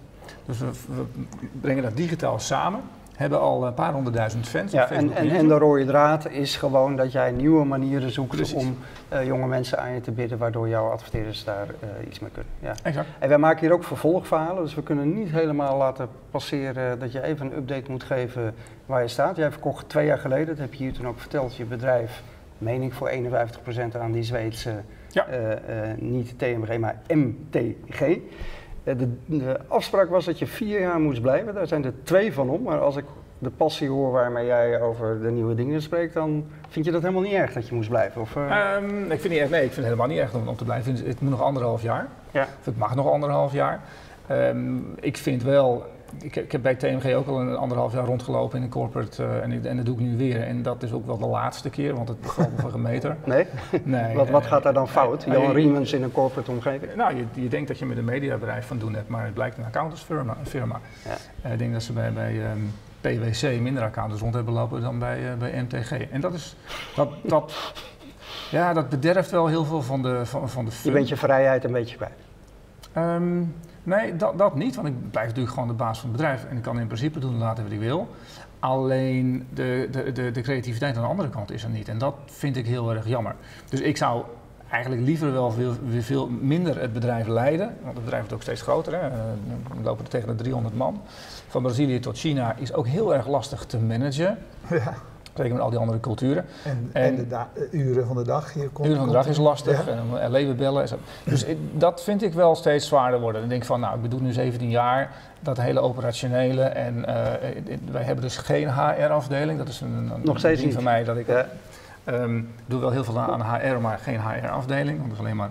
Dus 0.45 0.59
we, 0.59 0.65
we 0.65 1.03
brengen 1.61 1.83
dat 1.83 1.97
digitaal 1.97 2.39
samen 2.39 2.81
hebben 3.21 3.39
al 3.39 3.65
een 3.65 3.73
paar 3.73 3.93
honderdduizend 3.93 4.47
fans. 4.47 4.71
Ja, 4.71 4.89
en, 4.89 5.15
en, 5.15 5.29
en, 5.29 5.47
de 5.47 5.57
rode 5.57 5.85
draad 5.85 6.29
is 6.29 6.55
gewoon 6.55 6.95
dat 6.95 7.11
jij 7.11 7.31
nieuwe 7.31 7.65
manieren 7.65 8.11
zoekt 8.11 8.35
Precies. 8.35 8.53
om 8.53 8.77
uh, 9.13 9.25
jonge 9.25 9.47
mensen 9.47 9.79
aan 9.79 9.93
je 9.93 10.01
te 10.01 10.11
bidden, 10.11 10.37
waardoor 10.37 10.69
jouw 10.69 10.89
adverteerders 10.89 11.43
daar 11.43 11.67
uh, 11.67 12.07
iets 12.07 12.19
mee 12.19 12.29
kunnen. 12.31 12.51
Ja. 12.59 12.73
Exact. 12.83 13.07
En 13.19 13.29
wij 13.29 13.37
maken 13.37 13.59
hier 13.59 13.73
ook 13.73 13.83
vervolgverhalen, 13.83 14.63
dus 14.63 14.75
we 14.75 14.83
kunnen 14.83 15.13
niet 15.13 15.29
helemaal 15.29 15.77
laten 15.77 16.09
passeren 16.31 16.99
dat 16.99 17.11
je 17.11 17.23
even 17.23 17.45
een 17.45 17.57
update 17.57 17.91
moet 17.91 18.03
geven 18.03 18.53
waar 18.85 19.01
je 19.01 19.07
staat. 19.07 19.35
Jij 19.35 19.51
verkocht 19.51 19.89
twee 19.89 20.05
jaar 20.05 20.17
geleden, 20.17 20.47
dat 20.47 20.57
heb 20.57 20.73
je 20.73 20.83
hier 20.83 20.93
toen 20.93 21.07
ook 21.07 21.19
verteld, 21.19 21.55
je 21.55 21.65
bedrijf, 21.65 22.23
meen 22.57 22.81
ik 22.81 22.93
voor 22.93 23.11
51% 23.93 23.97
aan 23.99 24.11
die 24.11 24.23
Zweedse, 24.23 24.73
ja. 25.07 25.27
uh, 25.29 25.35
niet 25.97 26.39
TMG, 26.39 26.77
maar 26.77 26.95
MTG. 27.07 28.19
De, 28.83 29.13
de, 29.25 29.59
afspraak 29.67 30.09
was 30.09 30.25
dat 30.25 30.39
je 30.39 30.47
vier 30.47 30.79
jaar 30.79 30.99
moest 30.99 31.21
blijven. 31.21 31.53
Daar 31.53 31.67
zijn 31.67 31.85
er 31.85 31.93
twee 32.03 32.33
van 32.33 32.49
om. 32.49 32.61
Maar 32.61 32.79
als 32.79 32.95
ik 32.95 33.05
de 33.37 33.49
passie 33.49 33.89
hoor 33.89 34.11
waarmee 34.11 34.45
jij 34.45 34.81
over 34.81 35.21
de 35.21 35.31
nieuwe 35.31 35.55
dingen 35.55 35.81
spreekt, 35.81 36.13
dan 36.13 36.45
vind 36.69 36.85
je 36.85 36.91
dat 36.91 37.01
helemaal 37.01 37.21
niet 37.21 37.33
erg 37.33 37.53
dat 37.53 37.67
je 37.67 37.75
moest 37.75 37.89
blijven? 37.89 38.21
Of, 38.21 38.35
uh... 38.35 38.75
um, 38.75 39.11
ik 39.11 39.19
vind 39.19 39.33
niet 39.33 39.41
erg, 39.41 39.49
nee, 39.49 39.63
ik 39.63 39.71
vind 39.71 39.75
het 39.75 39.85
helemaal 39.85 40.07
niet 40.07 40.17
erg 40.17 40.33
om, 40.33 40.47
om 40.47 40.55
te 40.55 40.63
blijven. 40.63 40.95
Het 40.95 41.21
moet 41.21 41.29
nog 41.29 41.41
anderhalf 41.41 41.81
jaar. 41.81 42.07
Ja. 42.31 42.41
Of 42.59 42.65
het 42.65 42.77
mag 42.77 42.95
nog 42.95 43.11
anderhalf 43.11 43.53
jaar. 43.53 43.81
Um, 44.31 44.95
ik 44.99 45.17
vind 45.17 45.43
wel, 45.43 45.85
ik, 46.21 46.35
ik, 46.35 46.51
heb 46.51 46.61
bij 46.61 46.75
TMG 46.75 47.13
ook 47.15 47.27
al 47.27 47.41
een 47.41 47.55
anderhalf 47.55 47.93
jaar 47.93 48.05
rondgelopen 48.05 48.57
in 48.57 48.63
een 48.63 48.69
corporate 48.69 49.23
uh, 49.23 49.43
en, 49.43 49.65
en, 49.65 49.75
dat 49.75 49.85
doe 49.85 49.95
ik 49.95 50.01
nu 50.01 50.17
weer. 50.17 50.41
En 50.41 50.61
dat 50.61 50.83
is 50.83 50.91
ook 50.91 51.05
wel 51.05 51.17
de 51.17 51.25
laatste 51.25 51.69
keer, 51.69 51.95
want 51.95 52.07
het 52.07 52.17
valt 52.21 52.51
me 52.51 52.61
voor 52.61 52.73
een 52.73 52.81
meter. 52.81 53.17
Nee? 53.25 53.45
nee 53.83 54.15
wat, 54.15 54.29
wat 54.29 54.45
gaat 54.45 54.63
daar 54.63 54.73
dan 54.73 54.87
fout? 54.87 55.27
Uh, 55.27 55.33
Jan 55.33 55.51
Riemens 55.51 55.93
in 55.93 56.03
een 56.03 56.11
corporate 56.11 56.51
omgeving? 56.51 56.95
Nou, 56.95 57.15
je, 57.15 57.25
je, 57.33 57.47
denkt 57.47 57.67
dat 57.67 57.79
je 57.79 57.85
met 57.85 57.97
een 57.97 58.05
mediabedrijf 58.05 58.67
van 58.67 58.77
doen 58.77 58.93
hebt, 58.93 59.09
maar 59.09 59.23
het 59.23 59.33
blijkt 59.33 59.57
een 59.57 59.65
accountantsfirma. 59.65 60.35
Een 60.39 60.45
firma. 60.45 60.79
Ja. 61.43 61.49
Ik 61.49 61.59
denk 61.59 61.73
dat 61.73 61.83
ze 61.83 61.93
bij, 61.93 62.13
bij 62.13 62.51
um, 62.51 62.71
PwC 63.01 63.59
minder 63.59 63.83
accountants 63.83 64.21
rond 64.21 64.33
hebben 64.33 64.53
lopen 64.53 64.81
dan 64.81 64.99
bij, 64.99 65.19
uh, 65.19 65.33
bij 65.39 65.61
MTG. 65.61 65.91
En 65.91 66.21
dat 66.21 66.33
is, 66.33 66.55
dat, 66.95 67.09
dat, 67.23 67.73
ja, 68.51 68.73
dat 68.73 68.89
bederft 68.89 69.31
wel 69.31 69.47
heel 69.47 69.65
veel 69.65 69.81
van 69.81 70.01
de, 70.01 70.25
van, 70.25 70.49
van 70.49 70.65
de 70.65 70.71
Je 70.83 70.91
bent 70.91 71.09
je 71.09 71.17
vrijheid 71.17 71.63
een 71.63 71.71
beetje 71.71 71.95
kwijt. 71.95 72.19
Um, 72.97 73.55
nee, 73.83 74.15
dat, 74.15 74.37
dat 74.37 74.55
niet, 74.55 74.75
want 74.75 74.87
ik 74.87 75.11
blijf 75.11 75.27
natuurlijk 75.27 75.53
gewoon 75.53 75.69
de 75.69 75.75
baas 75.75 75.99
van 75.99 76.09
het 76.09 76.17
bedrijf 76.17 76.45
en 76.45 76.57
ik 76.57 76.63
kan 76.63 76.79
in 76.79 76.87
principe 76.87 77.19
doen 77.19 77.37
laten 77.37 77.63
wat 77.63 77.73
ik 77.73 77.79
wil. 77.79 78.07
Alleen 78.59 79.47
de, 79.53 79.87
de, 79.91 80.11
de, 80.11 80.31
de 80.31 80.41
creativiteit 80.41 80.95
aan 80.95 81.03
de 81.03 81.09
andere 81.09 81.29
kant 81.29 81.51
is 81.51 81.63
er 81.63 81.69
niet 81.69 81.87
en 81.87 81.97
dat 81.97 82.15
vind 82.25 82.57
ik 82.57 82.65
heel 82.65 82.93
erg 82.93 83.07
jammer. 83.07 83.35
Dus 83.69 83.79
ik 83.79 83.97
zou 83.97 84.23
eigenlijk 84.71 85.01
liever 85.01 85.31
wel 85.31 85.51
veel, 85.51 85.73
veel 85.99 86.29
minder 86.29 86.81
het 86.81 86.93
bedrijf 86.93 87.27
leiden. 87.27 87.75
Want 87.81 87.93
het 87.93 88.03
bedrijf 88.03 88.19
wordt 88.21 88.33
ook 88.33 88.41
steeds 88.41 88.61
groter. 88.61 89.01
Hè. 89.01 89.09
We 89.09 89.83
lopen 89.83 90.03
er 90.03 90.09
tegen 90.09 90.27
de 90.27 90.35
300 90.35 90.75
man. 90.75 91.01
Van 91.47 91.61
Brazilië 91.61 91.99
tot 91.99 92.17
China 92.17 92.55
is 92.55 92.73
ook 92.73 92.87
heel 92.87 93.13
erg 93.13 93.27
lastig 93.27 93.65
te 93.65 93.79
managen. 93.79 94.37
Ja. 94.69 94.93
Zeker 95.33 95.53
met 95.53 95.61
al 95.61 95.69
die 95.69 95.79
andere 95.79 95.99
culturen. 95.99 96.45
En, 96.63 96.89
en, 96.93 97.27
de 97.27 97.67
uren 97.71 98.07
van 98.07 98.15
de 98.15 98.23
dag. 98.23 98.53
Je 98.53 98.69
komt, 98.69 98.87
uren 98.87 98.99
van 98.99 99.07
de 99.07 99.13
dag 99.13 99.27
is 99.27 99.37
lastig. 99.37 99.85
Ja. 99.85 99.91
En, 99.91 100.21
en 100.21 100.31
leven 100.31 100.57
bellen. 100.57 100.87
Dus 101.23 101.45
dat 101.73 102.03
vind 102.03 102.23
ik 102.23 102.33
wel 102.33 102.55
steeds 102.55 102.87
zwaarder 102.87 103.19
worden. 103.19 103.41
Dan 103.41 103.49
denk 103.49 103.61
ik 103.61 103.67
van, 103.67 103.79
nou, 103.79 103.95
ik 103.95 104.01
bedoel 104.01 104.19
nu 104.19 104.31
17 104.31 104.69
jaar. 104.69 105.11
Dat 105.39 105.57
hele 105.57 105.79
operationele. 105.79 106.63
En 106.63 106.97
uh, 106.97 107.05
wij 107.91 108.03
hebben 108.03 108.23
dus 108.23 108.37
geen 108.37 108.69
HR-afdeling. 108.69 109.57
Dat 109.57 109.67
is 109.67 109.81
een, 109.81 110.11
een 110.13 110.21
Nog 110.23 110.39
steeds 110.39 110.73
van 110.73 110.83
mij 110.83 111.03
dat 111.03 111.17
ik... 111.17 111.27
Ja. 111.27 111.45
Um, 112.05 112.49
doe 112.65 112.79
wel 112.79 112.91
heel 112.91 113.03
veel 113.03 113.19
aan 113.19 113.41
HR, 113.41 113.79
maar 113.79 113.99
geen 113.99 114.19
HR-afdeling. 114.19 114.97
Want 114.97 115.09
dat 115.09 115.17
is 115.19 115.23
alleen 115.25 115.35
maar 115.35 115.49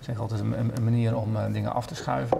zeg 0.00 0.20
altijd 0.20 0.40
een, 0.40 0.54
een 0.74 0.84
manier 0.84 1.16
om 1.16 1.36
uh, 1.36 1.42
dingen 1.52 1.72
af 1.72 1.86
te 1.86 1.94
schuiven. 1.94 2.38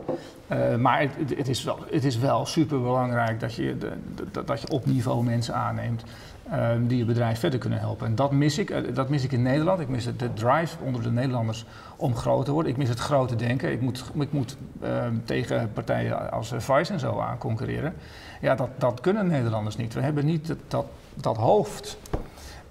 Uh, 0.53 0.77
maar 0.77 1.01
het, 1.01 1.11
het, 1.37 1.49
is 1.49 1.65
wel, 1.65 1.79
het 1.91 2.05
is 2.05 2.19
wel 2.19 2.47
super 2.47 2.81
belangrijk 2.81 3.41
dat 3.41 3.55
je, 3.55 3.79
de, 3.79 3.93
de, 4.33 4.45
dat 4.45 4.61
je 4.61 4.69
op 4.69 4.87
niveau 4.87 5.25
mensen 5.25 5.55
aanneemt. 5.55 6.03
Ehm, 6.51 6.87
die 6.87 6.99
je 6.99 7.05
bedrijf 7.05 7.39
verder 7.39 7.59
kunnen 7.59 7.79
helpen. 7.79 8.07
En 8.07 8.15
dat 8.15 8.33
mis 8.33 8.59
ik. 8.59 8.71
Eh, 8.71 8.95
dat 8.95 9.09
mis 9.09 9.25
ik 9.25 9.33
in 9.33 9.43
Nederland. 9.43 9.81
Ik 9.81 9.89
mis 9.89 10.05
de 10.17 10.33
drive 10.33 10.77
onder 10.85 11.03
de 11.03 11.11
Nederlanders 11.11 11.65
om 11.97 12.15
groot 12.15 12.45
te 12.45 12.53
worden. 12.53 12.73
Ik 12.73 12.79
mis 12.79 12.89
het 12.89 12.99
grote 12.99 13.37
denken. 13.37 13.73
Ik 13.73 13.81
moet, 13.81 14.05
ik 14.15 14.33
moet 14.33 14.57
ehm, 14.83 15.15
tegen 15.25 15.73
partijen 15.73 16.31
als 16.31 16.53
Vice 16.57 16.93
en 16.93 17.01
zo 17.01 17.19
aan 17.19 17.39
concurreren. 17.39 17.95
Ja, 18.41 18.55
dat, 18.55 18.69
dat 18.79 19.01
kunnen 19.01 19.27
Nederlanders 19.27 19.77
niet. 19.77 19.95
We 19.95 20.01
hebben 20.01 20.25
niet 20.25 20.55
dat, 20.69 20.87
dat, 21.15 21.37
hoofd. 21.37 21.99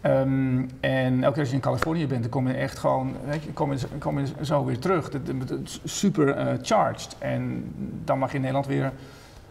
Ehm, 0.01 0.63
en 0.79 1.23
elke 1.23 1.31
keer 1.31 1.39
als 1.39 1.49
je 1.49 1.55
in 1.55 1.61
Californië 1.61 2.07
bent, 2.07 2.21
dan 2.21 2.31
kom 2.31 2.47
je 2.47 2.53
echt 2.53 2.77
gewoon, 2.77 3.15
weet 3.25 3.43
je, 3.43 3.53
kom 3.53 3.73
je, 3.73 3.79
kom 3.99 4.19
je 4.19 4.25
zo 4.41 4.65
weer 4.65 4.79
terug. 4.79 5.09
super 5.83 6.37
uh, 6.37 6.53
charged. 6.61 7.15
En 7.19 7.71
dan 8.03 8.19
mag 8.19 8.29
je 8.29 8.35
in 8.35 8.41
Nederland 8.41 8.67
weer 8.67 8.91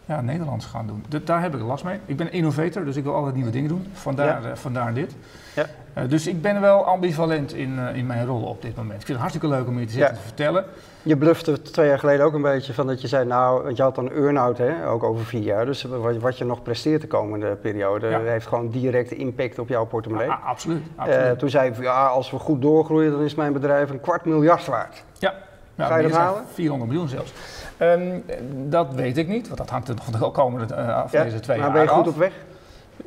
ja, 0.07 0.21
Nederlands 0.21 0.67
gaan 0.67 0.87
doen. 0.87 1.23
daar 1.25 1.41
heb 1.41 1.55
ik 1.55 1.61
last 1.61 1.85
mee. 1.85 1.99
Ik 2.07 2.17
ben 2.17 2.33
innovator, 2.33 2.85
dus 2.85 2.97
ik 2.97 3.05
wil 3.05 3.15
altijd 3.15 3.35
nieuwe 3.35 3.51
dingen 3.51 3.69
doen. 3.69 3.87
Vandaar, 3.93 4.45
uh, 4.45 4.51
vandaar 4.55 4.95
dit. 4.95 5.15
Ja. 5.55 5.67
Uh, 5.99 6.09
dus 6.09 6.27
ik 6.27 6.43
ben 6.43 6.61
wel 6.61 6.85
ambivalent 6.85 7.53
in, 7.53 7.77
uh, 7.79 7.97
in 7.97 8.07
mijn 8.07 8.27
rol 8.27 8.43
op 8.43 8.63
dit 8.63 8.77
moment. 8.77 9.01
Ik 9.01 9.07
vind 9.07 9.19
het 9.19 9.19
hartstikke 9.19 9.49
leuk 9.49 9.67
om 9.67 9.79
je 9.79 9.87
te 9.87 9.93
zitten 9.93 10.15
te 10.15 10.21
vertellen. 10.21 10.65
Je 11.03 11.17
blufte 11.17 11.63
twee 11.63 11.89
jaar 11.89 11.99
geleden 11.99 12.27
ook 12.27 12.35
een 12.35 12.43
beetje 12.43 12.73
van 12.75 12.87
dat 12.87 13.01
je 13.01 13.09
zei, 13.09 13.27
nou, 13.27 13.63
want 13.63 13.77
je 13.77 13.83
had 13.83 13.95
dan 13.95 14.11
earn-out, 14.11 14.59
hè, 14.59 14.89
ook 14.89 15.03
over 15.03 15.25
vier 15.25 15.43
jaar. 15.43 15.67
Dus 15.67 15.83
wat, 15.83 16.17
wat 16.17 16.39
je 16.39 16.45
nog 16.45 16.63
presteert 16.63 17.01
de 17.01 17.07
komende 17.07 17.57
periode, 17.57 18.09
ja. 18.09 18.21
heeft 18.21 18.47
gewoon 18.47 18.71
directe 18.71 19.17
impact 19.17 19.59
op 19.59 19.69
jouw 19.69 19.85
portemonnee. 19.85 20.27
Ja, 20.27 20.41
absoluut. 20.45 20.83
absoluut. 20.97 21.39
toen 21.39 21.51
zei 21.51 21.73
je, 21.75 21.83
ja, 21.83 22.07
als 22.07 22.31
we 22.31 22.39
goed 22.39 22.63
doorgroeien, 22.63 23.13
dan 23.13 23.21
is 23.21 23.35
mijn 23.35 23.53
bedrijf 23.53 23.91
een 23.91 24.01
kwart 24.01 24.25
miljard 24.25 24.67
waard. 24.67 25.05
Ja. 25.19 25.35
Ga 25.77 25.97
je 25.97 26.09
dat 26.09 26.17
halen? 26.17 26.43
400 26.53 26.91
miljoen 26.91 27.09
zelfs. 27.09 27.33
Um, 27.79 28.25
dat 28.71 28.95
weet 28.95 29.19
ik 29.19 29.29
niet, 29.29 29.47
want 29.47 29.59
dat 29.59 29.71
hangt 29.71 29.89
er 29.89 29.95
nog 29.95 30.11
de 30.11 30.31
komende 30.31 30.75
uh, 30.75 30.97
af 30.97 31.11
deze 31.11 31.41
twee 31.41 31.59
maar 31.59 31.67
jaar 31.67 31.77
ben 31.77 31.83
je 31.83 31.89
goed 31.89 32.09
op 32.09 32.17
weg? 32.17 32.33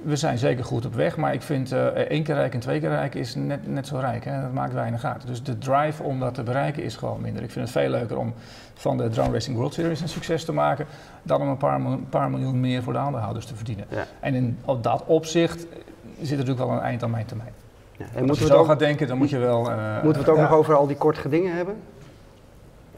We 0.01 0.15
zijn 0.15 0.37
zeker 0.37 0.65
goed 0.65 0.85
op 0.85 0.93
weg, 0.93 1.17
maar 1.17 1.33
ik 1.33 1.41
vind 1.41 1.73
uh, 1.73 1.85
één 1.85 2.23
keer 2.23 2.35
rijk 2.35 2.53
en 2.53 2.59
twee 2.59 2.79
keer 2.79 2.89
rijk 2.89 3.15
is 3.15 3.35
net, 3.35 3.67
net 3.67 3.87
zo 3.87 3.97
rijk. 3.97 4.25
Hè? 4.25 4.41
Dat 4.41 4.53
maakt 4.53 4.73
weinig 4.73 5.03
uit. 5.03 5.27
Dus 5.27 5.43
de 5.43 5.57
drive 5.57 6.03
om 6.03 6.19
dat 6.19 6.33
te 6.33 6.43
bereiken 6.43 6.83
is 6.83 6.95
gewoon 6.95 7.21
minder. 7.21 7.43
Ik 7.43 7.51
vind 7.51 7.65
het 7.65 7.77
veel 7.77 7.89
leuker 7.89 8.17
om 8.17 8.33
van 8.73 8.97
de 8.97 9.09
Drone 9.09 9.31
Racing 9.31 9.57
World 9.57 9.73
Series 9.73 10.01
een 10.01 10.09
succes 10.09 10.45
te 10.45 10.53
maken, 10.53 10.85
dan 11.23 11.41
om 11.41 11.47
een 11.47 11.57
paar, 11.57 11.81
paar 12.09 12.29
miljoen 12.29 12.59
meer 12.59 12.83
voor 12.83 12.93
de 12.93 12.99
aandeelhouders 12.99 13.45
te 13.45 13.55
verdienen. 13.55 13.85
Ja. 13.89 14.05
En 14.19 14.35
in 14.35 14.57
op 14.65 14.83
dat 14.83 15.03
opzicht 15.05 15.59
zit 16.21 16.31
er 16.31 16.37
natuurlijk 16.37 16.57
wel 16.57 16.71
een 16.71 16.83
eind 16.83 17.03
aan 17.03 17.11
mijn 17.11 17.25
termijn. 17.25 17.53
Ja, 17.97 18.05
en 18.15 18.29
Als 18.29 18.39
je 18.39 18.45
zo 18.45 18.53
ook, 18.53 18.65
gaat 18.65 18.79
denken, 18.79 19.07
dan 19.07 19.17
moet 19.17 19.29
je 19.29 19.37
wel... 19.37 19.69
Uh, 19.69 19.93
moeten 19.93 20.23
we 20.23 20.29
het 20.29 20.29
ook 20.29 20.49
nog 20.49 20.51
over 20.51 20.75
al 20.75 20.87
die 20.87 20.95
korte 20.95 21.19
gedingen 21.19 21.55
hebben? 21.55 21.75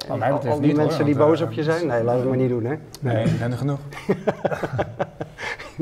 Al, 0.07 0.59
die 0.59 0.75
mensen 0.75 1.05
die 1.05 1.15
boos 1.15 1.41
op 1.41 1.51
je 1.51 1.63
zijn? 1.63 1.87
Nee, 1.87 2.03
laten 2.03 2.05
we 2.05 2.19
het 2.19 2.29
maar 2.29 2.37
niet 2.37 2.49
doen, 2.49 2.63
hè? 2.65 2.75
Nee, 3.01 3.25
ik 3.25 3.39
ben 3.39 3.51
er 3.51 3.57
genoeg. 3.57 3.79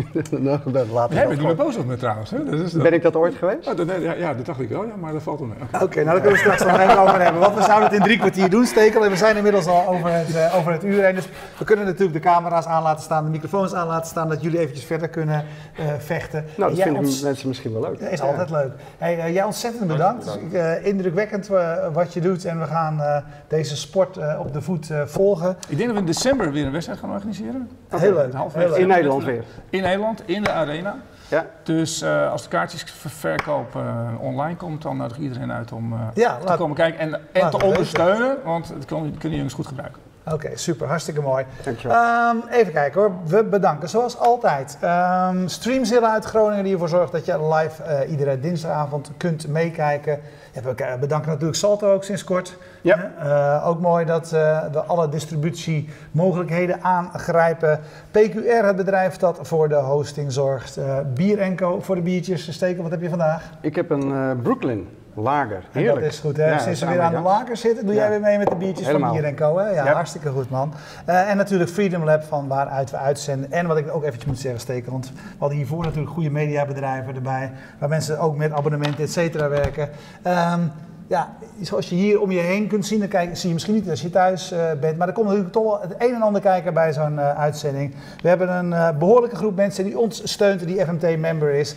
nou, 0.31 0.59
dat 0.65 0.87
laten 0.87 1.15
Jij 1.15 1.27
bent 1.27 1.37
niet 1.37 1.47
meer 1.47 1.55
boos 1.55 1.77
op 1.77 1.85
me 1.85 1.97
trouwens. 1.97 2.29
Hè? 2.29 2.43
Dat 2.43 2.59
is 2.59 2.73
Ben 2.73 2.93
ik 2.93 3.01
dat 3.01 3.15
ooit 3.15 3.35
geweest? 3.35 3.67
Oh, 3.67 3.75
dat, 3.75 3.87
ja, 3.99 4.13
ja, 4.13 4.33
dat 4.33 4.45
dacht 4.45 4.59
ik 4.59 4.69
wel, 4.69 4.85
ja, 4.85 4.95
maar 4.95 5.13
dat 5.13 5.23
valt 5.23 5.39
wel 5.39 5.47
mee. 5.47 5.57
Oké, 5.73 5.83
okay. 5.83 6.03
nou 6.03 6.05
daar 6.05 6.27
kunnen 6.27 6.31
we 6.31 6.37
straks 6.37 6.71
nog 6.71 6.79
even 6.79 6.99
over 6.99 7.21
hebben. 7.21 7.41
Want 7.41 7.55
we 7.55 7.61
zouden 7.61 7.89
het 7.89 7.97
in 7.97 8.03
drie 8.03 8.17
kwartier 8.17 8.49
doen, 8.49 8.65
Stekel. 8.65 9.03
En 9.03 9.09
we 9.09 9.17
zijn 9.17 9.35
inmiddels 9.35 9.67
al 9.67 9.87
over 9.87 10.13
het, 10.13 10.29
uh, 10.29 10.57
over 10.57 10.71
het 10.71 10.83
uur 10.83 11.03
heen. 11.03 11.15
Dus 11.15 11.29
we 11.57 11.65
kunnen 11.65 11.85
natuurlijk 11.85 12.13
de 12.13 12.29
camera's 12.29 12.65
aan 12.65 12.83
laten 12.83 13.03
staan, 13.03 13.23
de 13.23 13.29
microfoons 13.29 13.73
aan 13.73 13.87
laten 13.87 14.07
staan, 14.07 14.29
dat 14.29 14.41
jullie 14.41 14.59
eventjes 14.59 14.85
verder 14.85 15.07
kunnen 15.07 15.45
uh, 15.79 15.85
vechten. 15.97 16.45
Nou, 16.57 16.75
dat 16.75 16.83
vinden 16.83 17.03
ons... 17.03 17.21
mensen 17.21 17.47
misschien 17.47 17.71
wel 17.71 17.81
leuk. 17.81 17.99
Dat 17.99 18.11
is 18.11 18.19
ja. 18.19 18.25
altijd 18.25 18.49
leuk. 18.49 18.71
Hey, 18.97 19.17
uh, 19.17 19.33
jij 19.33 19.43
ontzettend 19.43 19.87
bedankt. 19.87 20.39
Dus, 20.51 20.79
indrukwekkend 20.81 21.49
wat 21.93 22.13
je 22.13 22.21
doet. 22.21 22.45
En 22.45 22.59
we 22.59 22.65
gaan 22.65 23.23
deze 23.47 23.77
sport 23.77 24.19
op 24.39 24.53
de 24.53 24.61
voet 24.61 24.91
volgen. 25.05 25.57
Ik 25.67 25.77
denk 25.77 25.89
dat 25.89 25.97
we 25.97 25.99
in 25.99 26.05
december 26.05 26.51
weer 26.51 26.65
een 26.65 26.71
wedstrijd 26.71 26.99
gaan 26.99 27.11
organiseren. 27.11 27.69
Heel 27.89 28.13
leuk. 28.13 28.33
Heel 28.33 28.69
leuk. 28.69 28.77
In 28.77 28.87
Nederland 28.87 29.23
weer. 29.23 29.43
In 29.69 29.81
Nederland, 29.87 30.21
in 30.25 30.43
de 30.43 30.51
arena. 30.51 30.95
Ja. 31.27 31.45
Dus 31.63 32.01
uh, 32.03 32.31
als 32.31 32.43
de 32.43 32.49
kaartjesverkoop 32.49 33.75
uh, 33.75 33.81
online 34.19 34.55
komt, 34.55 34.81
dan 34.81 34.97
nodig 34.97 35.17
iedereen 35.17 35.51
uit 35.51 35.71
om 35.71 35.93
uh, 35.93 35.99
ja, 36.13 36.37
te 36.37 36.55
komen 36.57 36.75
kijken 36.75 36.99
en, 36.99 37.21
en 37.31 37.49
te 37.49 37.63
ondersteunen, 37.63 38.37
want 38.43 38.67
dat 38.67 38.85
kunnen 38.85 39.37
jongens 39.37 39.53
goed 39.53 39.67
gebruiken. 39.67 40.01
Oké, 40.31 40.49
super. 40.53 40.87
Hartstikke 40.87 41.21
mooi. 41.21 41.45
Um, 41.65 42.43
even 42.49 42.73
kijken 42.73 43.01
hoor. 43.01 43.11
We 43.25 43.43
bedanken 43.43 43.89
zoals 43.89 44.19
altijd 44.19 44.77
um, 44.83 45.47
Streamzilla 45.47 46.11
uit 46.11 46.25
Groningen 46.25 46.63
die 46.63 46.73
ervoor 46.73 46.89
zorgt 46.89 47.11
dat 47.11 47.25
je 47.25 47.53
live 47.53 47.83
uh, 47.83 48.11
iedere 48.11 48.39
dinsdagavond 48.39 49.11
kunt 49.17 49.47
meekijken. 49.47 50.19
We 50.63 50.97
bedanken 50.99 51.29
natuurlijk 51.29 51.57
Salto 51.57 51.93
ook 51.93 52.03
sinds 52.03 52.23
kort. 52.23 52.57
Ja. 52.81 53.11
Uh, 53.23 53.67
ook 53.67 53.79
mooi 53.79 54.05
dat 54.05 54.31
uh, 54.33 54.63
we 54.71 54.81
alle 54.83 55.09
distributiemogelijkheden 55.09 56.83
aangrijpen. 56.83 57.79
PQR, 58.11 58.65
het 58.65 58.75
bedrijf 58.75 59.17
dat 59.17 59.39
voor 59.41 59.69
de 59.69 59.75
hosting 59.75 60.31
zorgt. 60.31 60.79
Bier 61.13 61.55
Co 61.55 61.81
voor 61.81 61.95
de 61.95 62.01
biertjes. 62.01 62.51
Steken, 62.53 62.81
wat 62.81 62.91
heb 62.91 63.01
je 63.01 63.09
vandaag? 63.09 63.51
Ik 63.61 63.75
heb 63.75 63.89
een 63.89 64.41
Brooklyn 64.41 64.87
lager. 65.21 65.63
Heerlijk. 65.71 66.01
dat 66.01 66.11
is 66.11 66.19
goed. 66.19 66.37
Hè? 66.37 66.59
Sinds 66.59 66.79
we 66.79 66.87
weer 66.87 67.01
aan 67.01 67.13
de 67.13 67.19
lager 67.19 67.57
zitten, 67.57 67.85
doe 67.85 67.95
jij 67.95 68.09
weer 68.09 68.19
mee 68.19 68.37
met 68.37 68.47
de 68.47 68.55
biertjes 68.55 68.87
van 68.87 69.11
Bier 69.11 69.33
Co. 69.33 69.57
Hè? 69.57 69.69
Ja, 69.69 69.93
hartstikke 69.93 70.29
goed 70.29 70.49
man. 70.49 70.73
Uh, 71.09 71.29
en 71.29 71.37
natuurlijk 71.37 71.69
Freedom 71.69 72.03
Lab 72.03 72.23
van 72.23 72.47
waaruit 72.47 72.91
we 72.91 72.97
uitzenden. 72.97 73.51
En 73.51 73.67
wat 73.67 73.77
ik 73.77 73.95
ook 73.95 74.03
eventjes 74.03 74.25
moet 74.25 74.39
zeggen, 74.39 74.59
steken, 74.59 74.91
want 74.91 75.11
we 75.13 75.21
hadden 75.37 75.57
hiervoor 75.57 75.83
natuurlijk 75.83 76.13
goede 76.13 76.29
mediabedrijven 76.29 77.15
erbij, 77.15 77.51
waar 77.79 77.89
mensen 77.89 78.19
ook 78.19 78.37
met 78.37 78.51
abonnementen 78.51 79.03
et 79.03 79.11
cetera 79.11 79.49
werken. 79.49 79.89
Um, 80.27 80.71
ja, 81.07 81.37
zoals 81.61 81.89
je 81.89 81.95
hier 81.95 82.21
om 82.21 82.31
je 82.31 82.39
heen 82.39 82.67
kunt 82.67 82.85
zien, 82.85 82.99
dan 82.99 83.07
kijk, 83.07 83.37
zie 83.37 83.47
je 83.47 83.53
misschien 83.53 83.73
niet 83.73 83.89
als 83.89 84.01
je 84.01 84.09
thuis 84.09 84.53
uh, 84.53 84.71
bent, 84.79 84.97
maar 84.97 85.07
er 85.07 85.13
komt 85.13 85.27
natuurlijk 85.27 85.53
toch 85.53 85.63
wel 85.63 85.81
het 85.81 85.95
een 85.97 86.13
en 86.13 86.21
ander 86.21 86.41
kijken 86.41 86.73
bij 86.73 86.93
zo'n 86.93 87.13
uh, 87.13 87.39
uitzending. 87.39 87.93
We 88.21 88.27
hebben 88.29 88.55
een 88.55 88.71
uh, 88.71 88.89
behoorlijke 88.97 89.35
groep 89.35 89.55
mensen 89.55 89.83
die 89.83 89.99
ons 89.99 90.31
steunt, 90.31 90.67
die 90.67 90.85
FMT-member 90.85 91.53
is. 91.53 91.75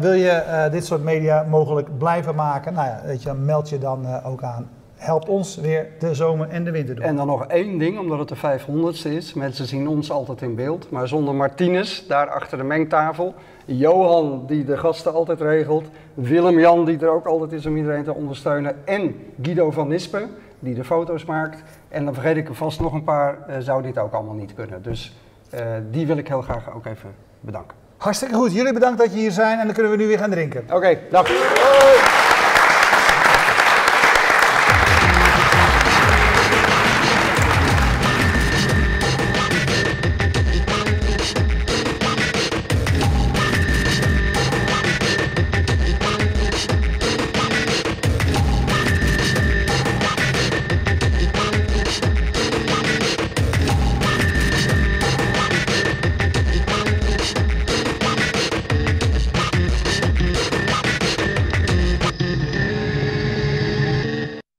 wil 0.00 0.12
je 0.12 0.68
dit 0.70 0.84
soort 0.84 1.02
media 1.02 1.42
mogelijk 1.48 1.98
blijven 1.98 2.34
maken? 2.34 2.74
Nou 2.74 2.86
ja, 2.86 3.00
weet 3.04 3.22
je, 3.22 3.32
meld 3.32 3.68
je 3.68 3.78
dan 3.78 4.22
ook 4.24 4.42
aan. 4.42 4.68
Helpt 5.06 5.28
ons 5.28 5.56
weer 5.56 5.86
de 5.98 6.14
zomer 6.14 6.48
en 6.48 6.64
de 6.64 6.70
winter 6.70 6.94
door. 6.94 7.04
En 7.04 7.16
dan 7.16 7.26
nog 7.26 7.46
één 7.46 7.78
ding, 7.78 7.98
omdat 7.98 8.18
het 8.18 8.28
de 8.28 8.36
500ste 8.36 9.10
is. 9.10 9.34
Mensen 9.34 9.66
zien 9.66 9.88
ons 9.88 10.10
altijd 10.10 10.42
in 10.42 10.54
beeld, 10.54 10.90
maar 10.90 11.08
zonder 11.08 11.34
Martinez, 11.34 12.06
daar 12.06 12.30
achter 12.30 12.58
de 12.58 12.64
mengtafel 12.64 13.34
Johan 13.64 14.44
die 14.46 14.64
de 14.64 14.76
gasten 14.76 15.12
altijd 15.12 15.40
regelt, 15.40 15.84
Willem-Jan 16.14 16.84
die 16.84 16.98
er 16.98 17.08
ook 17.08 17.26
altijd 17.26 17.52
is 17.52 17.66
om 17.66 17.76
iedereen 17.76 18.04
te 18.04 18.14
ondersteunen 18.14 18.86
en 18.86 19.16
Guido 19.42 19.70
van 19.70 19.88
Nispen 19.88 20.30
die 20.58 20.74
de 20.74 20.84
foto's 20.84 21.24
maakt. 21.24 21.62
En 21.88 22.04
dan 22.04 22.14
vergeet 22.14 22.36
ik 22.36 22.48
er 22.48 22.54
vast 22.54 22.80
nog 22.80 22.92
een 22.92 23.04
paar, 23.04 23.38
uh, 23.48 23.56
zou 23.58 23.82
dit 23.82 23.98
ook 23.98 24.12
allemaal 24.12 24.34
niet 24.34 24.54
kunnen. 24.54 24.82
Dus 24.82 25.16
uh, 25.54 25.60
die 25.90 26.06
wil 26.06 26.16
ik 26.16 26.28
heel 26.28 26.42
graag 26.42 26.74
ook 26.74 26.86
even 26.86 27.14
bedanken. 27.40 27.76
Hartstikke 27.96 28.34
goed. 28.34 28.52
Jullie 28.52 28.72
bedankt 28.72 28.98
dat 28.98 29.12
je 29.12 29.18
hier 29.18 29.32
zijn 29.32 29.58
en 29.58 29.64
dan 29.64 29.74
kunnen 29.74 29.92
we 29.92 29.98
nu 29.98 30.06
weer 30.06 30.18
gaan 30.18 30.30
drinken. 30.30 30.62
Oké, 30.62 30.74
okay, 30.74 31.00
dag. 31.10 31.55